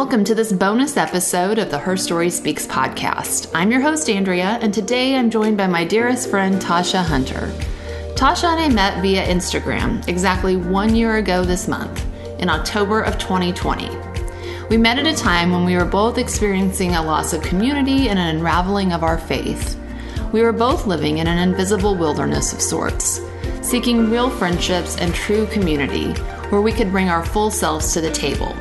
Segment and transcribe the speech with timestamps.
[0.00, 3.50] welcome to this bonus episode of the Her Story Speaks podcast.
[3.52, 7.52] I'm your host, Andrea, and today I'm joined by my dearest friend, Tasha Hunter.
[8.14, 12.02] Tasha and I met via Instagram exactly one year ago this month,
[12.38, 13.90] in October of 2020.
[14.70, 18.18] We met at a time when we were both experiencing a loss of community and
[18.18, 19.78] an unraveling of our faith.
[20.32, 23.20] We were both living in an invisible wilderness of sorts,
[23.60, 26.14] seeking real friendships and true community
[26.48, 28.56] where we could bring our full selves to the table.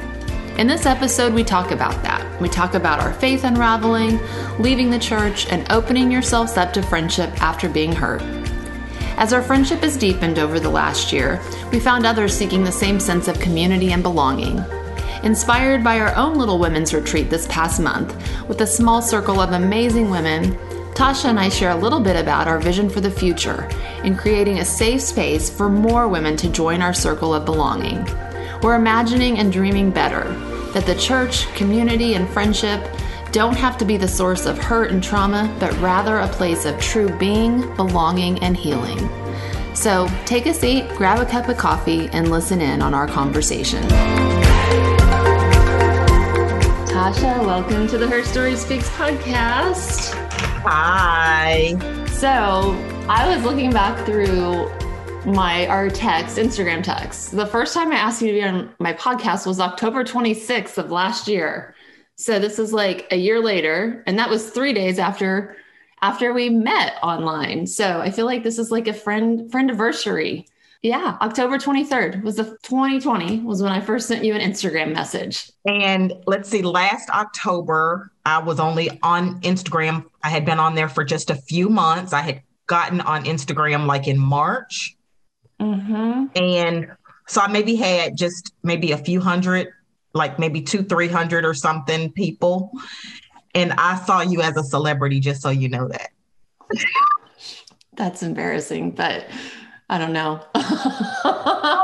[0.59, 2.41] In this episode, we talk about that.
[2.41, 4.19] We talk about our faith unraveling,
[4.59, 8.21] leaving the church, and opening yourselves up to friendship after being hurt.
[9.15, 11.41] As our friendship has deepened over the last year,
[11.71, 14.61] we found others seeking the same sense of community and belonging.
[15.23, 18.13] Inspired by our own little women's retreat this past month,
[18.49, 20.55] with a small circle of amazing women,
[20.93, 23.69] Tasha and I share a little bit about our vision for the future
[24.03, 28.05] in creating a safe space for more women to join our circle of belonging.
[28.61, 32.81] We're imagining and dreaming better that the church, community, and friendship
[33.31, 36.79] don't have to be the source of hurt and trauma, but rather a place of
[36.79, 39.09] true being, belonging, and healing.
[39.75, 43.83] So take a seat, grab a cup of coffee, and listen in on our conversation.
[46.89, 50.13] Tasha, welcome to the Her Story Speaks podcast.
[50.63, 51.77] Hi.
[52.07, 52.75] So
[53.07, 54.69] I was looking back through
[55.25, 57.31] my our text, Instagram text.
[57.31, 60.91] The first time I asked you to be on my podcast was October 26th of
[60.91, 61.75] last year.
[62.15, 65.55] So this is like a year later, and that was three days after
[66.01, 67.67] after we met online.
[67.67, 70.47] So I feel like this is like a friend friend anniversary.
[70.81, 75.51] Yeah, October 23rd was the 2020 was when I first sent you an Instagram message.
[75.65, 80.05] And let's see, last October, I was only on Instagram.
[80.23, 82.13] I had been on there for just a few months.
[82.13, 84.95] I had gotten on Instagram like in March.
[85.59, 86.25] Mm-hmm.
[86.35, 86.91] And
[87.27, 89.67] so I maybe had just maybe a few hundred,
[90.13, 92.71] like maybe two, 300 or something people.
[93.53, 96.11] And I saw you as a celebrity, just so you know that.
[97.95, 99.25] That's embarrassing, but
[99.89, 100.39] I don't know.
[100.53, 101.83] I,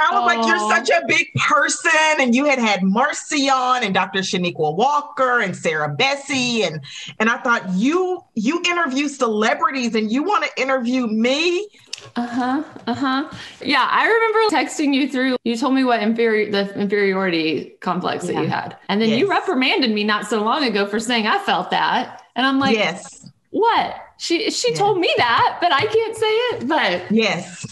[0.00, 1.90] I was like, you're such a big person.
[2.20, 4.20] And you had had Marcy on and Dr.
[4.20, 6.64] Chanequa Walker and Sarah Bessey.
[6.64, 6.80] And,
[7.18, 11.68] and I thought you, you interview celebrities and you want to interview me.
[12.14, 12.62] Uh-huh.
[12.86, 13.28] Uh-huh.
[13.60, 18.32] Yeah, I remember texting you through you told me what inferior the inferiority complex yeah.
[18.32, 18.76] that you had.
[18.88, 19.18] And then yes.
[19.18, 22.22] you reprimanded me not so long ago for saying I felt that.
[22.36, 23.28] And I'm like, Yes.
[23.50, 24.03] What?
[24.18, 24.78] She she yes.
[24.78, 26.68] told me that, but I can't say it.
[26.68, 27.66] But yes.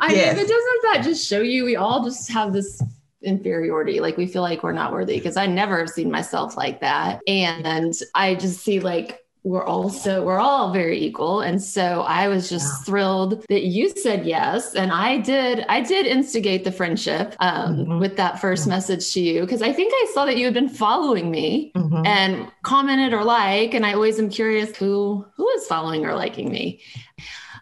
[0.00, 0.36] I yes.
[0.36, 2.80] mean, but doesn't that just show you we all just have this
[3.22, 6.80] inferiority like we feel like we're not worthy because i never have seen myself like
[6.80, 12.28] that and i just see like we're also we're all very equal and so i
[12.28, 12.84] was just yeah.
[12.84, 17.98] thrilled that you said yes and i did i did instigate the friendship um, mm-hmm.
[17.98, 18.70] with that 1st mm-hmm.
[18.70, 22.04] message to you because i think i saw that you had been following me mm-hmm.
[22.04, 26.50] and commented or like and i always am curious who who is following or liking
[26.50, 26.80] me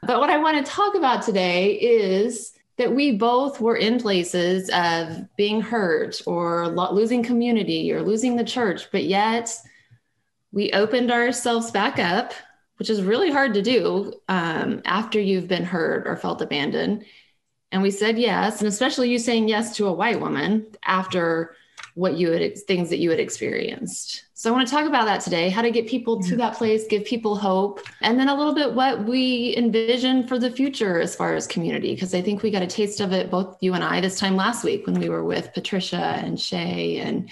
[0.03, 4.69] but what i want to talk about today is that we both were in places
[4.71, 9.53] of being hurt or lo- losing community or losing the church but yet
[10.53, 12.32] we opened ourselves back up,
[12.76, 17.04] which is really hard to do um, after you've been hurt or felt abandoned.
[17.70, 21.54] And we said yes, and especially you saying yes to a white woman after
[21.98, 24.25] what you had things that you had experienced.
[24.34, 26.86] So I want to talk about that today, how to get people to that place,
[26.86, 31.16] give people hope, and then a little bit what we envision for the future as
[31.16, 33.82] far as community because I think we got a taste of it both you and
[33.82, 37.28] I this time last week when we were with Patricia and Shay and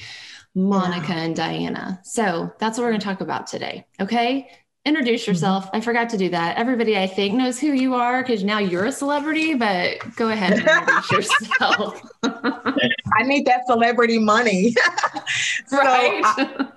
[0.57, 1.23] Monica yeah.
[1.23, 2.01] and Diana.
[2.03, 3.87] So that's what we're going to talk about today.
[4.01, 4.49] Okay.
[4.87, 5.33] Introduce mm-hmm.
[5.33, 5.67] yourself.
[5.67, 5.77] Mm-hmm.
[5.77, 6.57] I forgot to do that.
[6.57, 10.55] Everybody, I think, knows who you are because now you're a celebrity, but go ahead
[10.55, 12.01] and introduce yourself.
[12.25, 14.75] I need that celebrity money.
[15.67, 16.23] so right.
[16.25, 16.69] I,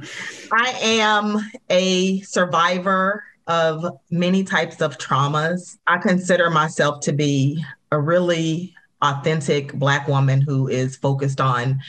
[0.52, 5.78] I am a survivor of many types of traumas.
[5.88, 11.80] I consider myself to be a really authentic Black woman who is focused on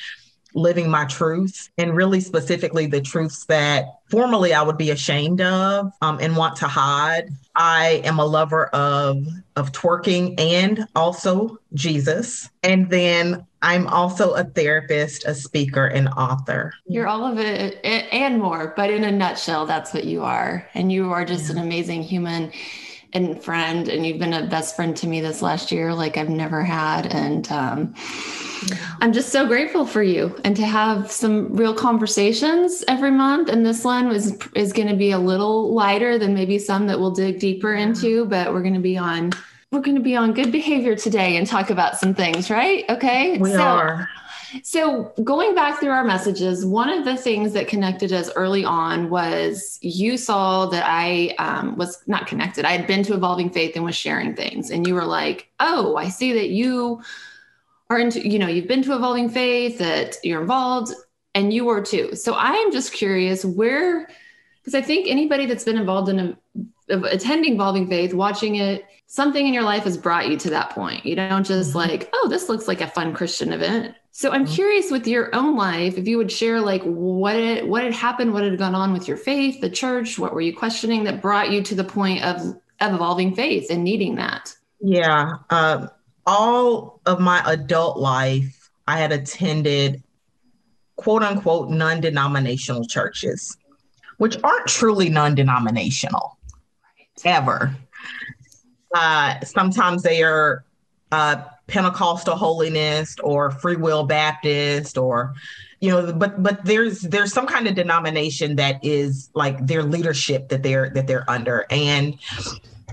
[0.55, 5.93] living my truth and really specifically the truths that formerly I would be ashamed of
[6.03, 7.31] um, and want to hide.
[7.55, 9.27] I am a lover of
[9.57, 12.49] of twerking and also Jesus.
[12.63, 16.73] And then I'm also a therapist, a speaker, and author.
[16.87, 20.67] You're all of it and more, but in a nutshell, that's what you are.
[20.73, 21.57] And you are just yeah.
[21.57, 22.53] an amazing human
[23.13, 23.89] and friend.
[23.89, 27.07] And you've been a best friend to me this last year, like I've never had.
[27.07, 27.95] And um,
[29.01, 33.49] I'm just so grateful for you and to have some real conversations every month.
[33.49, 36.99] And this one was is going to be a little lighter than maybe some that
[36.99, 39.33] we'll dig deeper into, but we're going to be on
[39.71, 42.85] we're going to be on good behavior today and talk about some things, right?
[42.89, 43.39] Okay.
[43.39, 44.09] We so, are.
[44.63, 49.11] So, going back through our messages, one of the things that connected us early on
[49.11, 52.65] was you saw that I um, was not connected.
[52.65, 54.71] I had been to Evolving Faith and was sharing things.
[54.71, 57.03] And you were like, oh, I see that you
[57.89, 60.93] are into, you know, you've been to Evolving Faith, that you're involved,
[61.35, 62.15] and you were too.
[62.15, 64.09] So, I am just curious where,
[64.61, 66.37] because I think anybody that's been involved in
[66.89, 70.71] a, attending Evolving Faith, watching it, something in your life has brought you to that
[70.71, 71.05] point.
[71.05, 71.79] You don't just mm-hmm.
[71.79, 73.95] like, oh, this looks like a fun Christian event.
[74.13, 74.55] So I'm mm-hmm.
[74.55, 78.33] curious with your own life, if you would share like what it, what had happened,
[78.33, 81.51] what had gone on with your faith, the church, what were you questioning that brought
[81.51, 82.41] you to the point of,
[82.81, 84.55] of evolving faith and needing that?
[84.81, 85.35] Yeah.
[85.51, 85.91] Um,
[86.27, 90.03] all of my adult life, I had attended
[90.97, 93.57] quote unquote non denominational churches,
[94.19, 96.37] which aren't truly non denominational
[97.25, 97.75] ever.
[98.95, 100.65] Uh, sometimes they are
[101.13, 105.35] uh, Pentecostal holiness or Free Will Baptist or
[105.81, 110.49] you know but but there's there's some kind of denomination that is like their leadership
[110.49, 111.67] that they're that they're under.
[111.71, 112.19] And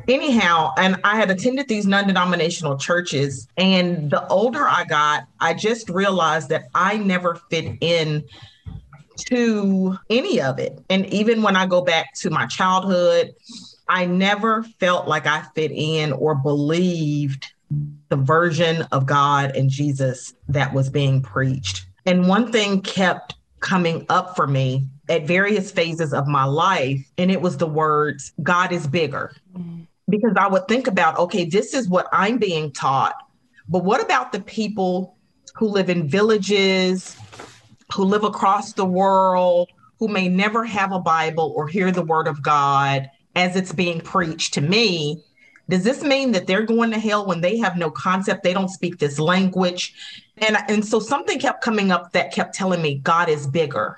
[0.07, 5.89] anyhow and i had attended these non-denominational churches and the older i got i just
[5.89, 8.23] realized that i never fit in
[9.17, 10.79] to any of it.
[10.89, 13.35] And even when i go back to my childhood
[13.89, 17.51] i never felt like i fit in or believed
[18.09, 21.85] the version of God and Jesus that was being preached.
[22.05, 27.31] And one thing kept coming up for me at various phases of my life, and
[27.31, 29.35] it was the words, God is bigger.
[29.55, 29.87] Mm.
[30.09, 33.15] Because I would think about, okay, this is what I'm being taught,
[33.67, 35.17] but what about the people
[35.55, 37.17] who live in villages,
[37.93, 39.69] who live across the world,
[39.99, 43.99] who may never have a Bible or hear the word of God as it's being
[43.99, 45.23] preached to me?
[45.69, 48.43] Does this mean that they're going to hell when they have no concept?
[48.43, 49.93] They don't speak this language.
[50.37, 53.97] And, and so something kept coming up that kept telling me God is bigger.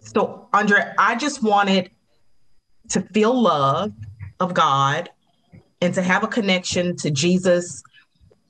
[0.00, 1.90] So, Andre, I just wanted
[2.90, 3.92] to feel love
[4.40, 5.10] of God
[5.80, 7.82] and to have a connection to Jesus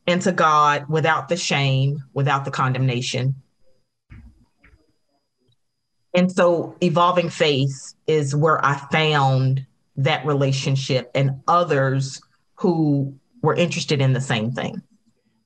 [0.07, 3.35] and to God without the shame, without the condemnation.
[6.15, 9.67] And so, evolving faith is where I found
[9.99, 12.21] that relationship and others
[12.55, 14.83] who were interested in the same thing.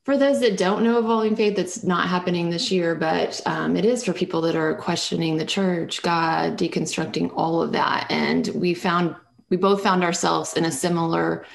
[0.04, 3.84] For those that don't know Evolving Faith, that's not happening this year, but um, it
[3.84, 8.06] is for people that are questioning the church, God, deconstructing all of that.
[8.10, 9.14] And we found,
[9.48, 11.46] we both found ourselves in a similar,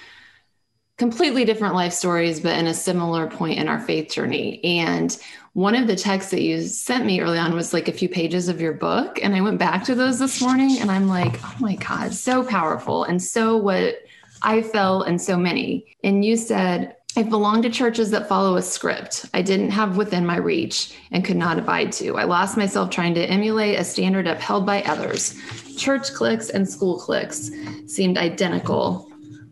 [0.98, 4.64] completely different life stories, but in a similar point in our faith journey.
[4.64, 5.16] And
[5.54, 8.48] one of the texts that you sent me early on was like a few pages
[8.50, 9.20] of your book.
[9.24, 12.44] And I went back to those this morning and I'm like, oh my God, so
[12.44, 13.04] powerful.
[13.04, 14.00] And so what
[14.42, 15.98] I felt and so many.
[16.04, 20.24] And you said, I belong to churches that follow a script I didn't have within
[20.24, 22.18] my reach and could not abide to.
[22.18, 25.34] I lost myself trying to emulate a standard upheld by others.
[25.76, 27.50] Church cliques and school cliques
[27.88, 29.07] seemed identical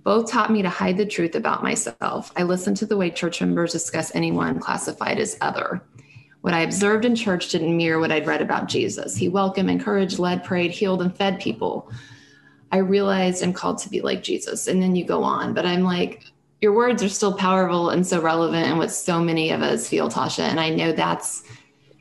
[0.05, 2.31] both taught me to hide the truth about myself.
[2.37, 5.81] I listened to the way church members discuss anyone classified as other.
[6.41, 9.15] What I observed in church didn't mirror what I'd read about Jesus.
[9.15, 11.91] He welcomed, encouraged, led, prayed, healed, and fed people.
[12.71, 14.67] I realized I'm called to be like Jesus.
[14.67, 15.55] And then you go on.
[15.55, 16.25] But I'm like,
[16.61, 20.07] your words are still powerful and so relevant and what so many of us feel,
[20.07, 20.43] Tasha.
[20.43, 21.43] And I know that's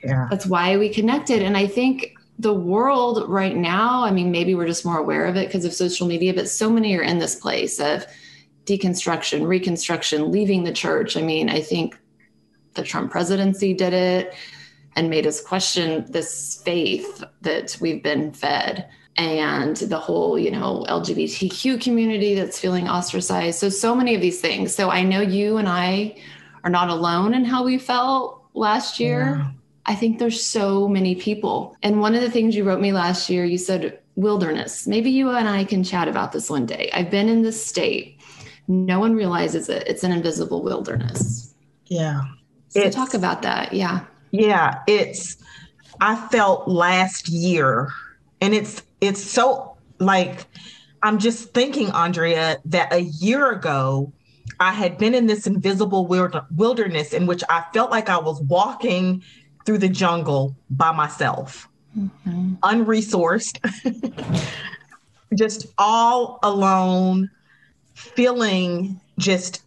[0.02, 0.29] yeah.
[0.31, 1.40] that's why we connected.
[1.40, 5.37] And I think the world right now, I mean, maybe we're just more aware of
[5.37, 8.05] it because of social media, but so many are in this place of
[8.64, 11.17] deconstruction, reconstruction, leaving the church.
[11.17, 11.99] I mean, I think
[12.75, 14.35] the Trump presidency did it
[14.97, 20.85] and made us question this faith that we've been fed and the whole you know
[20.88, 25.57] lgbtq community that's feeling ostracized so so many of these things so i know you
[25.57, 26.17] and i
[26.64, 29.50] are not alone in how we felt last year yeah.
[29.87, 33.29] I think there's so many people and one of the things you wrote me last
[33.31, 37.11] year you said wilderness maybe you and i can chat about this one day i've
[37.11, 38.21] been in this state
[38.69, 41.55] no one realizes it it's an invisible wilderness
[41.87, 42.23] yeah
[42.75, 43.73] so talk about that.
[43.73, 44.05] Yeah.
[44.33, 44.81] Yeah.
[44.88, 45.37] It's,
[46.00, 47.88] I felt last year,
[48.41, 50.47] and it's, it's so like,
[51.03, 54.12] I'm just thinking, Andrea, that a year ago,
[54.59, 59.23] I had been in this invisible wilderness in which I felt like I was walking
[59.64, 62.54] through the jungle by myself, mm-hmm.
[62.62, 63.59] unresourced,
[65.35, 67.30] just all alone,
[67.94, 69.62] feeling just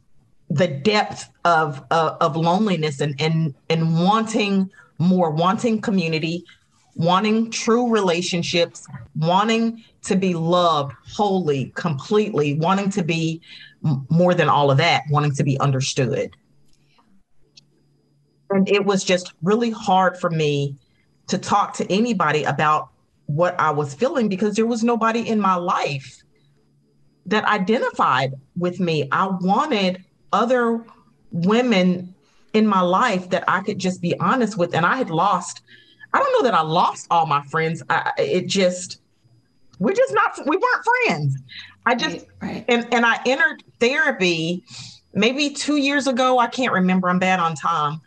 [0.50, 6.44] the depth of uh, of loneliness and and and wanting more, wanting community,
[6.96, 13.42] wanting true relationships, wanting to be loved wholly, completely, wanting to be
[14.10, 16.36] more than all of that, wanting to be understood.
[18.58, 20.76] And it was just really hard for me
[21.28, 22.90] to talk to anybody about
[23.28, 26.24] what I was feeling because there was nobody in my life
[27.28, 29.08] that identified with me.
[29.12, 30.84] I wanted other
[31.32, 32.16] women
[32.54, 34.74] in my life that I could just be honest with.
[34.74, 35.62] And I had lost,
[36.14, 37.84] I don't know that I lost all my friends.
[37.92, 39.02] I, it just,
[39.78, 41.38] we're just not, we weren't friends.
[41.86, 42.66] I just, right, right.
[42.68, 44.64] And, and I entered therapy
[45.14, 46.40] maybe two years ago.
[46.40, 47.08] I can't remember.
[47.08, 48.02] I'm bad on time.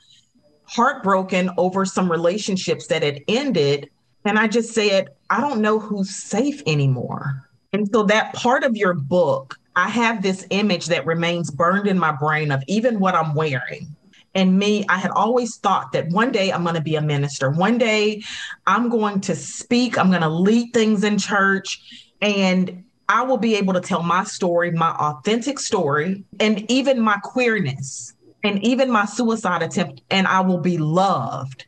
[0.71, 3.91] Heartbroken over some relationships that had ended.
[4.25, 7.49] And I just said, I don't know who's safe anymore.
[7.73, 11.99] And so that part of your book, I have this image that remains burned in
[11.99, 13.95] my brain of even what I'm wearing.
[14.35, 17.51] And me, I had always thought that one day I'm going to be a minister.
[17.51, 18.23] One day
[18.67, 23.57] I'm going to speak, I'm going to lead things in church, and I will be
[23.57, 29.05] able to tell my story, my authentic story, and even my queerness, and even my
[29.05, 31.67] suicide attempt, and I will be loved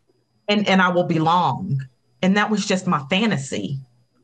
[0.49, 1.81] and, and I will belong.
[2.23, 3.79] And that was just my fantasy.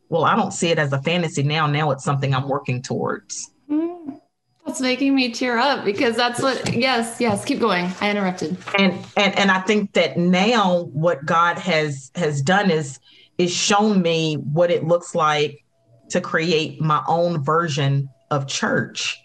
[0.08, 1.66] Well, I don't see it as a fantasy now.
[1.66, 3.50] Now it's something I'm working towards.
[3.70, 4.20] Mm,
[4.66, 7.90] that's making me tear up because that's what yes, yes, keep going.
[8.00, 8.56] I interrupted.
[8.78, 12.98] And and and I think that now what God has has done is
[13.36, 15.64] is shown me what it looks like
[16.10, 19.18] to create my own version of church.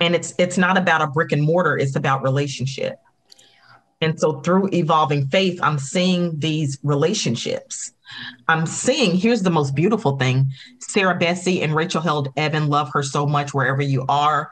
[0.00, 2.98] And it's it's not about a brick and mortar, it's about relationship.
[4.00, 7.92] And so through evolving faith, I'm seeing these relationships.
[8.48, 13.02] I'm seeing, here's the most beautiful thing Sarah Bessey and Rachel Held evan love her
[13.02, 14.50] so much wherever you are,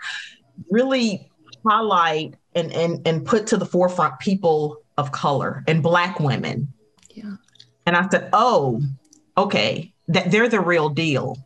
[0.70, 1.30] really
[1.66, 6.72] highlight and, and, and put to the forefront people of color and Black women.
[7.10, 7.36] Yeah.
[7.86, 8.82] And I said, oh,
[9.36, 11.36] okay, that they're the real deal.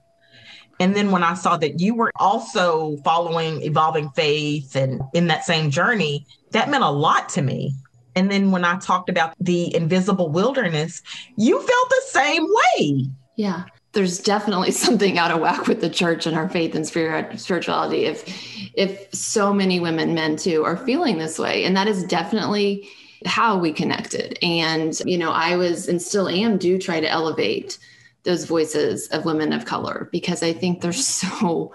[0.83, 5.45] And then when I saw that you were also following Evolving Faith and in that
[5.45, 7.75] same journey, that meant a lot to me
[8.15, 11.03] and then when I talked about the invisible wilderness,
[11.37, 13.07] you felt the same way.
[13.37, 13.65] Yeah.
[13.93, 18.73] There's definitely something out of whack with the church and our faith and spirituality if
[18.75, 21.65] if so many women, men too, are feeling this way.
[21.65, 22.89] And that is definitely
[23.27, 24.39] how we connected.
[24.43, 27.79] And, you know, I was and still am do try to elevate
[28.25, 31.73] those voices of women of color because I think there's so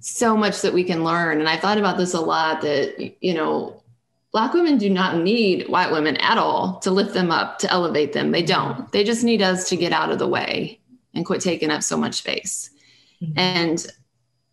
[0.00, 1.40] so much that we can learn.
[1.40, 3.82] And I thought about this a lot that, you know,
[4.30, 8.12] Black women do not need white women at all to lift them up, to elevate
[8.12, 8.30] them.
[8.30, 8.90] They don't.
[8.92, 10.80] They just need us to get out of the way
[11.14, 12.70] and quit taking up so much space.
[13.22, 13.38] Mm-hmm.
[13.38, 13.86] And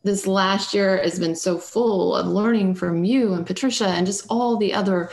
[0.04, 4.26] this last year has been so full of learning from you and Patricia and just
[4.30, 5.10] all the other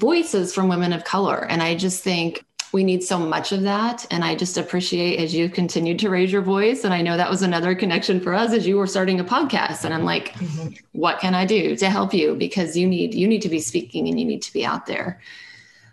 [0.00, 1.46] voices from women of color.
[1.48, 4.06] And I just think we need so much of that.
[4.10, 6.84] And I just appreciate as you continued to raise your voice.
[6.84, 9.84] And I know that was another connection for us as you were starting a podcast.
[9.84, 10.74] And I'm like, mm-hmm.
[10.92, 12.34] what can I do to help you?
[12.34, 15.20] Because you need you need to be speaking and you need to be out there.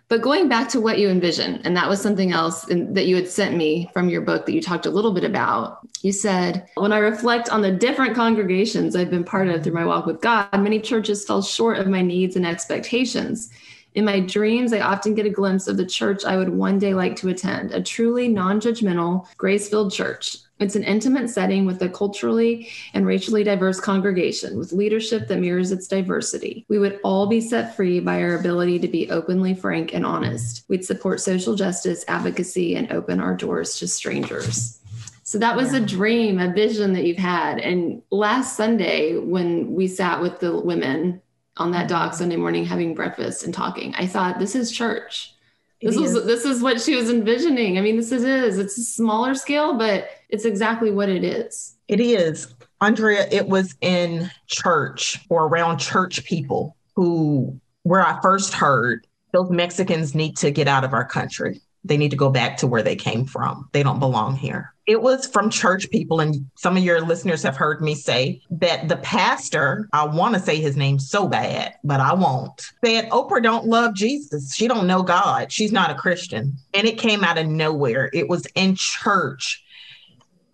[0.08, 3.28] But going back to what you envision, and that was something else that you had
[3.28, 5.80] sent me from your book that you talked a little bit about.
[6.00, 9.84] You said, When I reflect on the different congregations I've been part of through my
[9.84, 13.50] walk with God, many churches fell short of my needs and expectations.
[13.98, 16.94] In my dreams, I often get a glimpse of the church I would one day
[16.94, 20.36] like to attend, a truly non judgmental, grace filled church.
[20.60, 25.72] It's an intimate setting with a culturally and racially diverse congregation with leadership that mirrors
[25.72, 26.64] its diversity.
[26.68, 30.62] We would all be set free by our ability to be openly frank and honest.
[30.68, 34.78] We'd support social justice, advocacy, and open our doors to strangers.
[35.24, 37.58] So that was a dream, a vision that you've had.
[37.58, 41.20] And last Sunday, when we sat with the women
[41.58, 43.94] on that dock Sunday morning having breakfast and talking.
[43.96, 45.34] I thought this is church.
[45.80, 47.78] This was this is what she was envisioning.
[47.78, 51.76] I mean, this is it's a smaller scale, but it's exactly what it is.
[51.86, 52.52] It is.
[52.80, 59.50] Andrea, it was in church or around church people who where I first heard those
[59.50, 61.60] Mexicans need to get out of our country.
[61.84, 63.68] They need to go back to where they came from.
[63.72, 67.56] They don't belong here it was from church people and some of your listeners have
[67.56, 72.00] heard me say that the pastor i want to say his name so bad but
[72.00, 74.54] i won't said oprah don't love jesus.
[74.54, 75.52] She don't know god.
[75.52, 76.56] She's not a christian.
[76.72, 78.10] And it came out of nowhere.
[78.12, 79.62] It was in church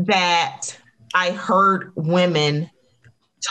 [0.00, 0.76] that
[1.14, 2.68] i heard women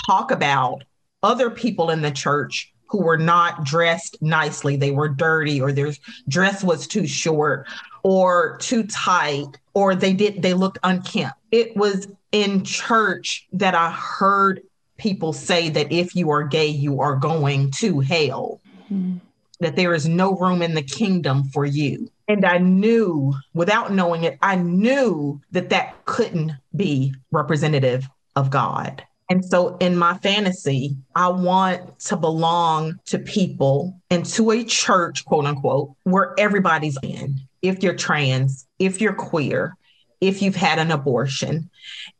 [0.05, 0.83] talk about
[1.23, 4.75] other people in the church who were not dressed nicely.
[4.75, 5.93] They were dirty or their
[6.27, 7.67] dress was too short
[8.03, 11.37] or too tight or they did they looked unkempt.
[11.51, 14.61] It was in church that I heard
[14.97, 18.61] people say that if you are gay, you are going to hell.
[18.91, 19.17] Mm-hmm.
[19.59, 22.09] That there is no room in the kingdom for you.
[22.27, 29.05] And I knew, without knowing it, I knew that that couldn't be representative of God.
[29.29, 35.23] And so in my fantasy, I want to belong to people and to a church,
[35.25, 37.39] quote unquote, where everybody's in.
[37.63, 39.75] If you're trans, if you're queer,
[40.21, 41.71] if you've had an abortion,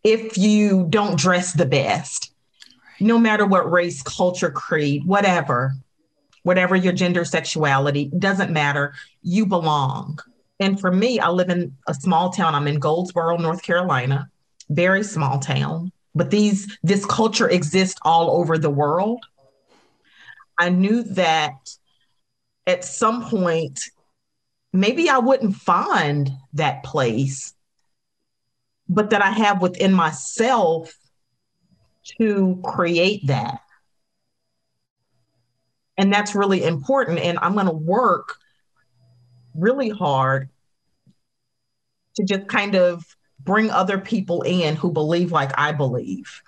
[0.03, 2.33] if you don't dress the best,
[2.99, 5.73] no matter what race, culture, creed, whatever,
[6.41, 10.17] whatever your gender, sexuality, doesn't matter, you belong.
[10.59, 12.55] And for me, I live in a small town.
[12.55, 14.29] I'm in Goldsboro, North Carolina,
[14.69, 19.23] very small town but these this culture exists all over the world
[20.57, 21.53] i knew that
[22.67, 23.89] at some point
[24.73, 27.53] maybe i wouldn't find that place
[28.89, 30.93] but that i have within myself
[32.19, 33.59] to create that
[35.97, 38.37] and that's really important and i'm going to work
[39.55, 40.49] really hard
[42.15, 43.03] to just kind of
[43.39, 46.41] bring other people in who believe like I believe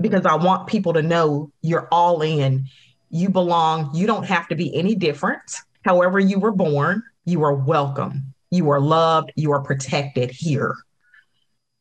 [0.00, 2.66] because I want people to know you're all in.
[3.10, 3.94] You belong.
[3.94, 5.42] You don't have to be any different.
[5.84, 8.34] However, you were born, you are welcome.
[8.50, 9.32] You are loved.
[9.36, 10.74] You are protected here.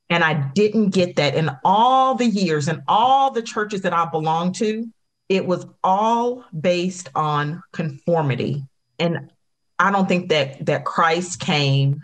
[0.10, 4.06] And I didn't get that in all the years and all the churches that I
[4.06, 4.86] belonged to.
[5.30, 8.64] It was all based on conformity.
[9.00, 9.32] And
[9.80, 12.02] I don't think that that Christ came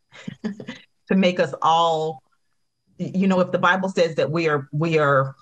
[0.42, 2.22] to make us all
[2.98, 5.34] you know if the bible says that we are we are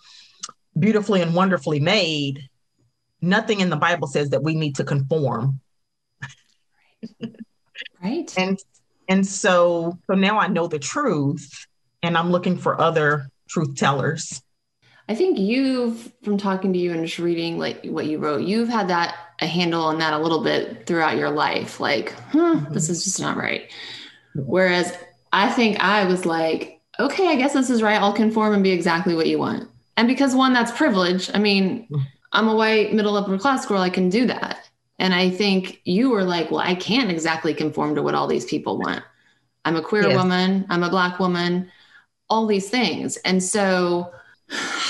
[0.79, 2.41] beautifully and wonderfully made
[3.21, 5.61] nothing in the bible says that we need to conform
[8.03, 8.59] right and
[9.09, 11.67] and so so now i know the truth
[12.03, 14.43] and i'm looking for other truth tellers
[15.09, 18.69] i think you've from talking to you and just reading like what you wrote you've
[18.69, 22.73] had that a handle on that a little bit throughout your life like huh, mm-hmm.
[22.73, 23.71] this is just not right
[24.35, 24.97] whereas
[25.35, 28.01] I think I was like, okay, I guess this is right.
[28.01, 29.69] I'll conform and be exactly what you want.
[29.97, 31.29] And because one, that's privilege.
[31.35, 31.89] I mean,
[32.33, 33.81] I'm a white middle upper class girl.
[33.81, 34.71] I can do that.
[35.05, 38.47] And I think you were like, well, I can't exactly conform to what all these
[38.47, 39.05] people want.
[39.67, 40.17] I'm a queer yes.
[40.17, 40.65] woman.
[40.71, 41.71] I'm a black woman,
[42.31, 43.19] all these things.
[43.19, 44.11] And so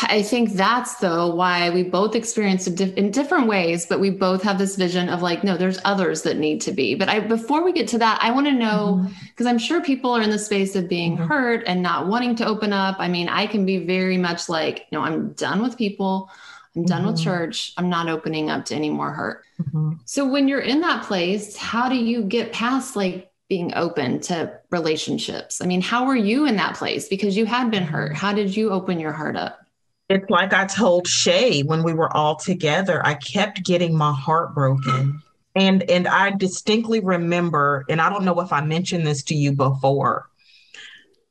[0.03, 4.40] I think that's though why we both experienced it in different ways, but we both
[4.44, 6.94] have this vision of like, no, there's others that need to be.
[6.94, 9.48] But I, before we get to that, I want to know because mm-hmm.
[9.48, 11.27] I'm sure people are in the space of being mm-hmm.
[11.27, 12.94] hurt and not wanting to open up.
[13.00, 16.31] I mean, I can be very much like, no, I'm done with people.
[16.76, 17.12] I'm done mm-hmm.
[17.12, 17.72] with church.
[17.76, 19.44] I'm not opening up to any more hurt.
[19.60, 19.92] Mm-hmm.
[20.04, 24.58] So when you're in that place, how do you get past like being open to
[24.70, 25.60] relationships?
[25.60, 27.08] I mean, how were you in that place?
[27.08, 28.14] Because you had been hurt.
[28.14, 29.60] How did you open your heart up?
[30.08, 34.54] It's like I told Shay when we were all together, I kept getting my heart
[34.54, 35.22] broken.
[35.56, 39.52] And and I distinctly remember, and I don't know if I mentioned this to you
[39.52, 40.28] before.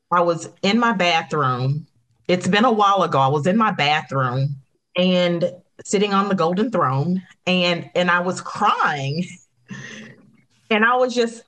[0.09, 1.87] I was in my bathroom.
[2.29, 3.19] It's been a while ago.
[3.19, 4.62] I was in my bathroom
[4.95, 5.51] and
[5.83, 9.25] sitting on the golden throne and and I was crying.
[10.69, 11.43] And I was just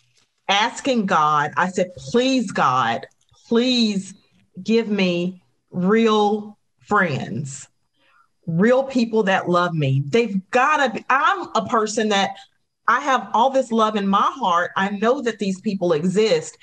[0.48, 3.08] asking God, I said, please, God,
[3.48, 4.14] please
[4.62, 7.68] give me real friends,
[8.46, 10.04] real people that love me.
[10.06, 12.36] They've got to I'm a person that
[12.88, 14.72] I have all this love in my heart.
[14.76, 16.58] I know that these people exist.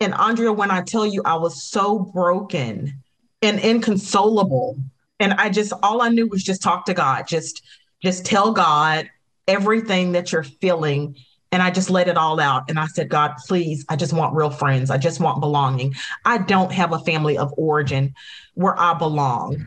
[0.00, 3.02] And Andrea, when I tell you I was so broken
[3.42, 4.78] and inconsolable,
[5.20, 7.62] and I just all I knew was just talk to God, just
[8.02, 9.10] just tell God
[9.46, 11.16] everything that you're feeling
[11.50, 12.68] and I just let it all out.
[12.68, 14.90] And I said, God, please, I just want real friends.
[14.90, 15.94] I just want belonging.
[16.24, 18.14] I don't have a family of origin
[18.54, 19.66] where I belong,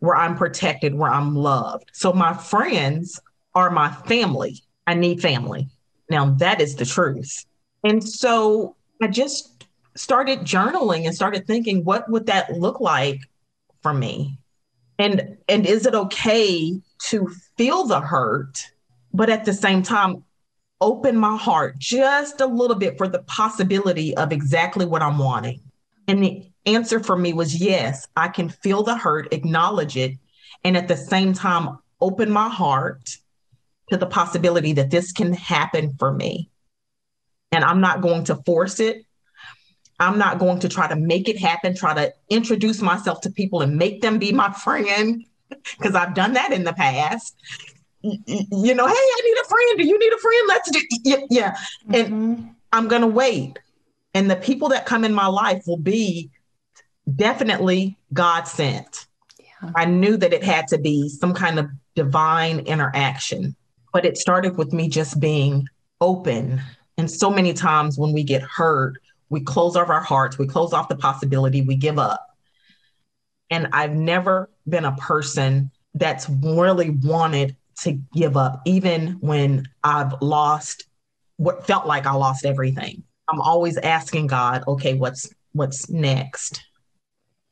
[0.00, 1.90] where I'm protected, where I'm loved.
[1.92, 3.20] So my friends
[3.54, 4.62] are my family.
[4.86, 5.68] I need family.
[6.10, 7.46] Now, that is the truth.
[7.84, 9.64] And so I just
[9.96, 13.20] started journaling and started thinking, what would that look like
[13.82, 14.38] for me?
[14.98, 18.70] And and is it okay to feel the hurt,
[19.12, 20.24] but at the same time
[20.80, 25.60] open my heart just a little bit for the possibility of exactly what I'm wanting?
[26.08, 30.18] And the answer for me was yes, I can feel the hurt, acknowledge it,
[30.64, 33.16] and at the same time, open my heart
[33.90, 36.50] to the possibility that this can happen for me.
[37.52, 39.04] And I'm not going to force it.
[40.02, 43.62] I'm not going to try to make it happen, try to introduce myself to people
[43.62, 45.24] and make them be my friend,
[45.78, 47.36] because I've done that in the past
[48.02, 49.78] you know, hey, I need a friend.
[49.78, 50.48] Do you need a friend?
[50.48, 51.16] Let's do yeah.
[51.30, 51.50] yeah.
[51.52, 51.94] Mm-hmm.
[51.94, 53.58] And I'm gonna wait.
[54.14, 56.30] And the people that come in my life will be
[57.14, 59.06] definitely God sent.
[59.38, 59.70] Yeah.
[59.74, 63.56] I knew that it had to be some kind of divine interaction,
[63.92, 65.66] but it started with me just being
[66.00, 66.60] open.
[66.98, 68.98] And so many times when we get hurt,
[69.32, 72.28] we close off our hearts, we close off the possibility, we give up.
[73.50, 80.20] And I've never been a person that's really wanted to give up, even when I've
[80.20, 80.84] lost
[81.38, 83.02] what felt like I lost everything.
[83.26, 86.62] I'm always asking God, okay, what's what's next?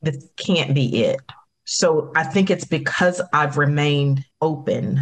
[0.03, 1.19] This can't be it.
[1.65, 5.01] So I think it's because I've remained open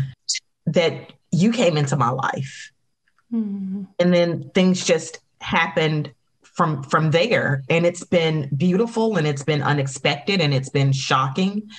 [0.66, 2.72] that you came into my life.
[3.34, 3.84] Mm-hmm.
[4.00, 6.14] And then things just happened
[6.60, 11.70] from from there and it's been beautiful and it's been unexpected and it's been shocking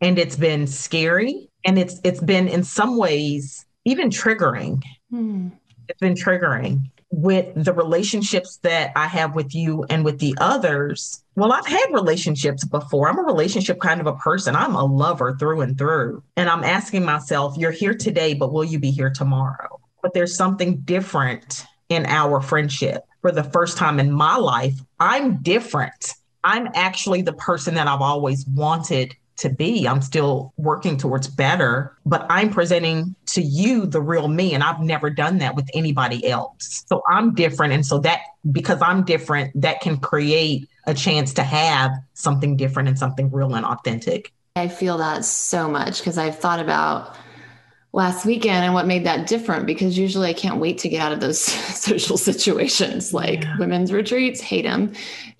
[0.00, 5.52] and it's been scary and it's it's been in some ways even triggering mm.
[5.86, 11.22] it's been triggering with the relationships that I have with you and with the others.
[11.36, 13.10] Well, I've had relationships before.
[13.10, 14.56] I'm a relationship kind of a person.
[14.56, 16.22] I'm a lover through and through.
[16.38, 19.78] And I'm asking myself, you're here today, but will you be here tomorrow?
[20.00, 23.04] But there's something different in our friendship.
[23.22, 26.14] For the first time in my life, I'm different.
[26.44, 29.86] I'm actually the person that I've always wanted to be.
[29.86, 34.54] I'm still working towards better, but I'm presenting to you the real me.
[34.54, 36.84] And I've never done that with anybody else.
[36.88, 37.72] So I'm different.
[37.72, 42.88] And so that, because I'm different, that can create a chance to have something different
[42.88, 44.32] and something real and authentic.
[44.56, 47.16] I feel that so much because I've thought about
[47.92, 51.12] last weekend and what made that different because usually I can't wait to get out
[51.12, 53.56] of those social situations like yeah.
[53.58, 54.92] women's retreats, hate them,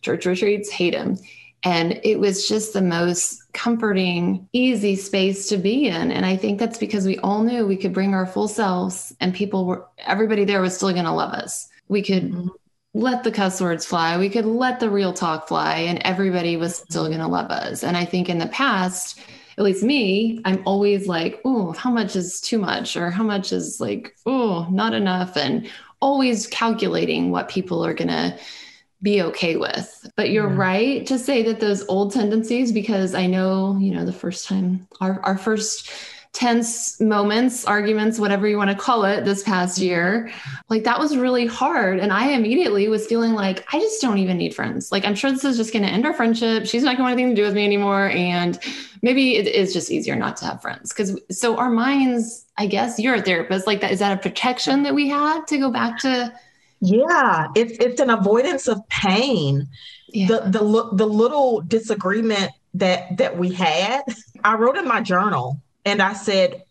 [0.02, 1.18] church retreats, hate them.
[1.64, 6.10] And it was just the most comforting, easy space to be in.
[6.10, 9.32] And I think that's because we all knew we could bring our full selves and
[9.32, 11.68] people were, everybody there was still going to love us.
[11.88, 12.48] We could mm-hmm.
[12.94, 16.74] let the cuss words fly, we could let the real talk fly, and everybody was
[16.74, 17.84] still going to love us.
[17.84, 19.20] And I think in the past,
[19.58, 22.96] at least me, I'm always like, oh, how much is too much?
[22.96, 25.36] Or how much is like, oh, not enough?
[25.36, 28.38] And always calculating what people are going to
[29.02, 30.10] be okay with.
[30.16, 30.56] But you're yeah.
[30.56, 34.86] right to say that those old tendencies, because I know, you know, the first time,
[35.00, 35.90] our, our first
[36.32, 40.32] tense moments, arguments, whatever you want to call it, this past year,
[40.70, 41.98] like that was really hard.
[41.98, 44.90] And I immediately was feeling like, I just don't even need friends.
[44.90, 46.66] Like, I'm sure this is just going to end our friendship.
[46.66, 48.08] She's not going to want anything to do with me anymore.
[48.08, 48.58] And
[49.02, 50.90] maybe it is just easier not to have friends.
[50.92, 54.84] Cause so our minds, I guess you're a therapist, like that, is that a protection
[54.84, 56.32] that we had to go back to?
[56.80, 59.68] Yeah, it's it's an avoidance of pain.
[60.08, 60.26] Yeah.
[60.26, 64.02] The the the little disagreement that that we had,
[64.42, 66.62] I wrote in my journal and I said,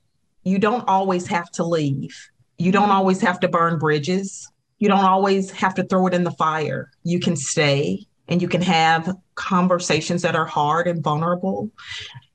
[0.43, 2.29] you don't always have to leave.
[2.57, 4.49] You don't always have to burn bridges.
[4.79, 6.91] You don't always have to throw it in the fire.
[7.03, 11.69] You can stay and you can have conversations that are hard and vulnerable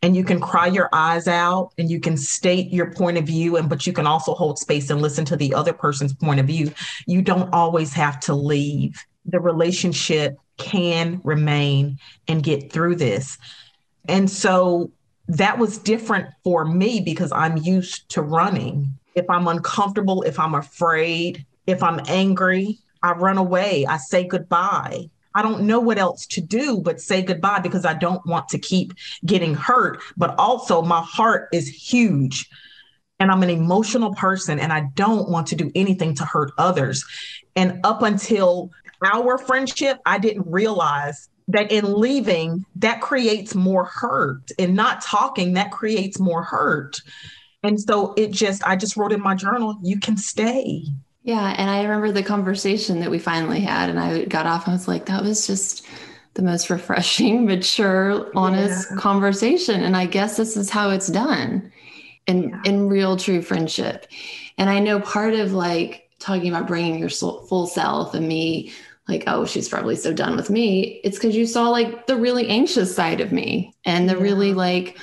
[0.02, 3.56] and you can cry your eyes out and you can state your point of view
[3.56, 6.46] and but you can also hold space and listen to the other person's point of
[6.46, 6.70] view
[7.06, 13.38] you don't always have to leave the relationship can remain and get through this
[14.08, 14.90] and so
[15.28, 20.54] that was different for me because i'm used to running if i'm uncomfortable if i'm
[20.54, 26.26] afraid if i'm angry i run away i say goodbye I don't know what else
[26.28, 28.94] to do but say goodbye because I don't want to keep
[29.26, 30.00] getting hurt.
[30.16, 32.48] But also, my heart is huge
[33.20, 37.04] and I'm an emotional person and I don't want to do anything to hurt others.
[37.54, 38.70] And up until
[39.04, 44.50] our friendship, I didn't realize that in leaving, that creates more hurt.
[44.58, 47.00] and not talking, that creates more hurt.
[47.62, 50.84] And so it just, I just wrote in my journal, you can stay.
[51.22, 51.54] Yeah.
[51.56, 54.76] And I remember the conversation that we finally had, and I got off and I
[54.76, 55.86] was like, that was just
[56.34, 58.96] the most refreshing, mature, honest yeah.
[58.96, 59.82] conversation.
[59.82, 61.72] And I guess this is how it's done
[62.26, 62.62] in, yeah.
[62.64, 64.06] in real, true friendship.
[64.58, 68.72] And I know part of like talking about bringing your soul, full self and me
[69.08, 71.00] like, oh, she's probably so done with me.
[71.04, 74.22] It's because you saw like the really anxious side of me and the yeah.
[74.22, 74.98] really like,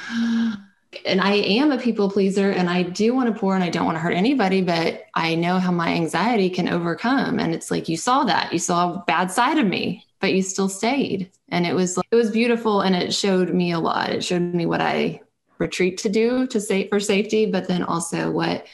[1.05, 3.85] and I am a people pleaser and I do want to pour and I don't
[3.85, 7.39] want to hurt anybody, but I know how my anxiety can overcome.
[7.39, 8.51] And it's like you saw that.
[8.51, 11.31] You saw a bad side of me, but you still stayed.
[11.49, 14.09] And it was it was beautiful and it showed me a lot.
[14.09, 15.21] It showed me what I
[15.59, 18.65] retreat to do to say for safety, but then also what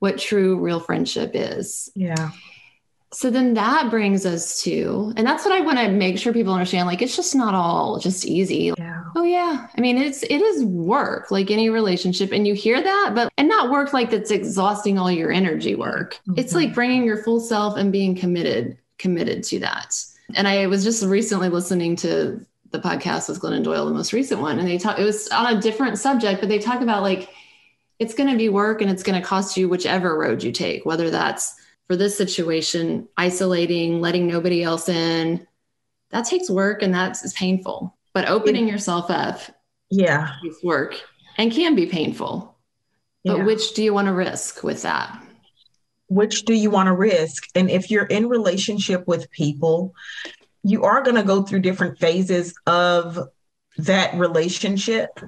[0.00, 1.90] what true real friendship is.
[1.94, 2.30] Yeah.
[3.12, 6.52] So then that brings us to, and that's what I want to make sure people
[6.52, 6.86] understand.
[6.86, 8.72] Like, it's just not all just easy.
[8.76, 9.04] Yeah.
[9.14, 9.68] Oh yeah.
[9.76, 13.48] I mean, it's, it is work like any relationship and you hear that, but, and
[13.48, 16.16] not work like that's exhausting all your energy work.
[16.28, 16.40] Mm-hmm.
[16.40, 19.94] It's like bringing your full self and being committed, committed to that.
[20.34, 24.40] And I was just recently listening to the podcast with Glennon Doyle, the most recent
[24.40, 27.30] one, and they talk, it was on a different subject, but they talk about like,
[27.98, 30.84] it's going to be work and it's going to cost you whichever road you take,
[30.84, 31.54] whether that's
[31.86, 35.46] for this situation, isolating, letting nobody else in,
[36.10, 37.96] that takes work and that's painful.
[38.12, 39.40] But opening yourself up
[39.90, 40.32] Yeah.
[40.42, 41.00] takes Work
[41.36, 42.56] and can be painful.
[43.24, 45.20] But which do you want to risk with that?
[46.08, 47.48] Which do you want to risk?
[47.56, 49.94] And if you're in relationship with people,
[50.62, 53.18] you are going to go through different phases of
[53.78, 55.18] that relationship.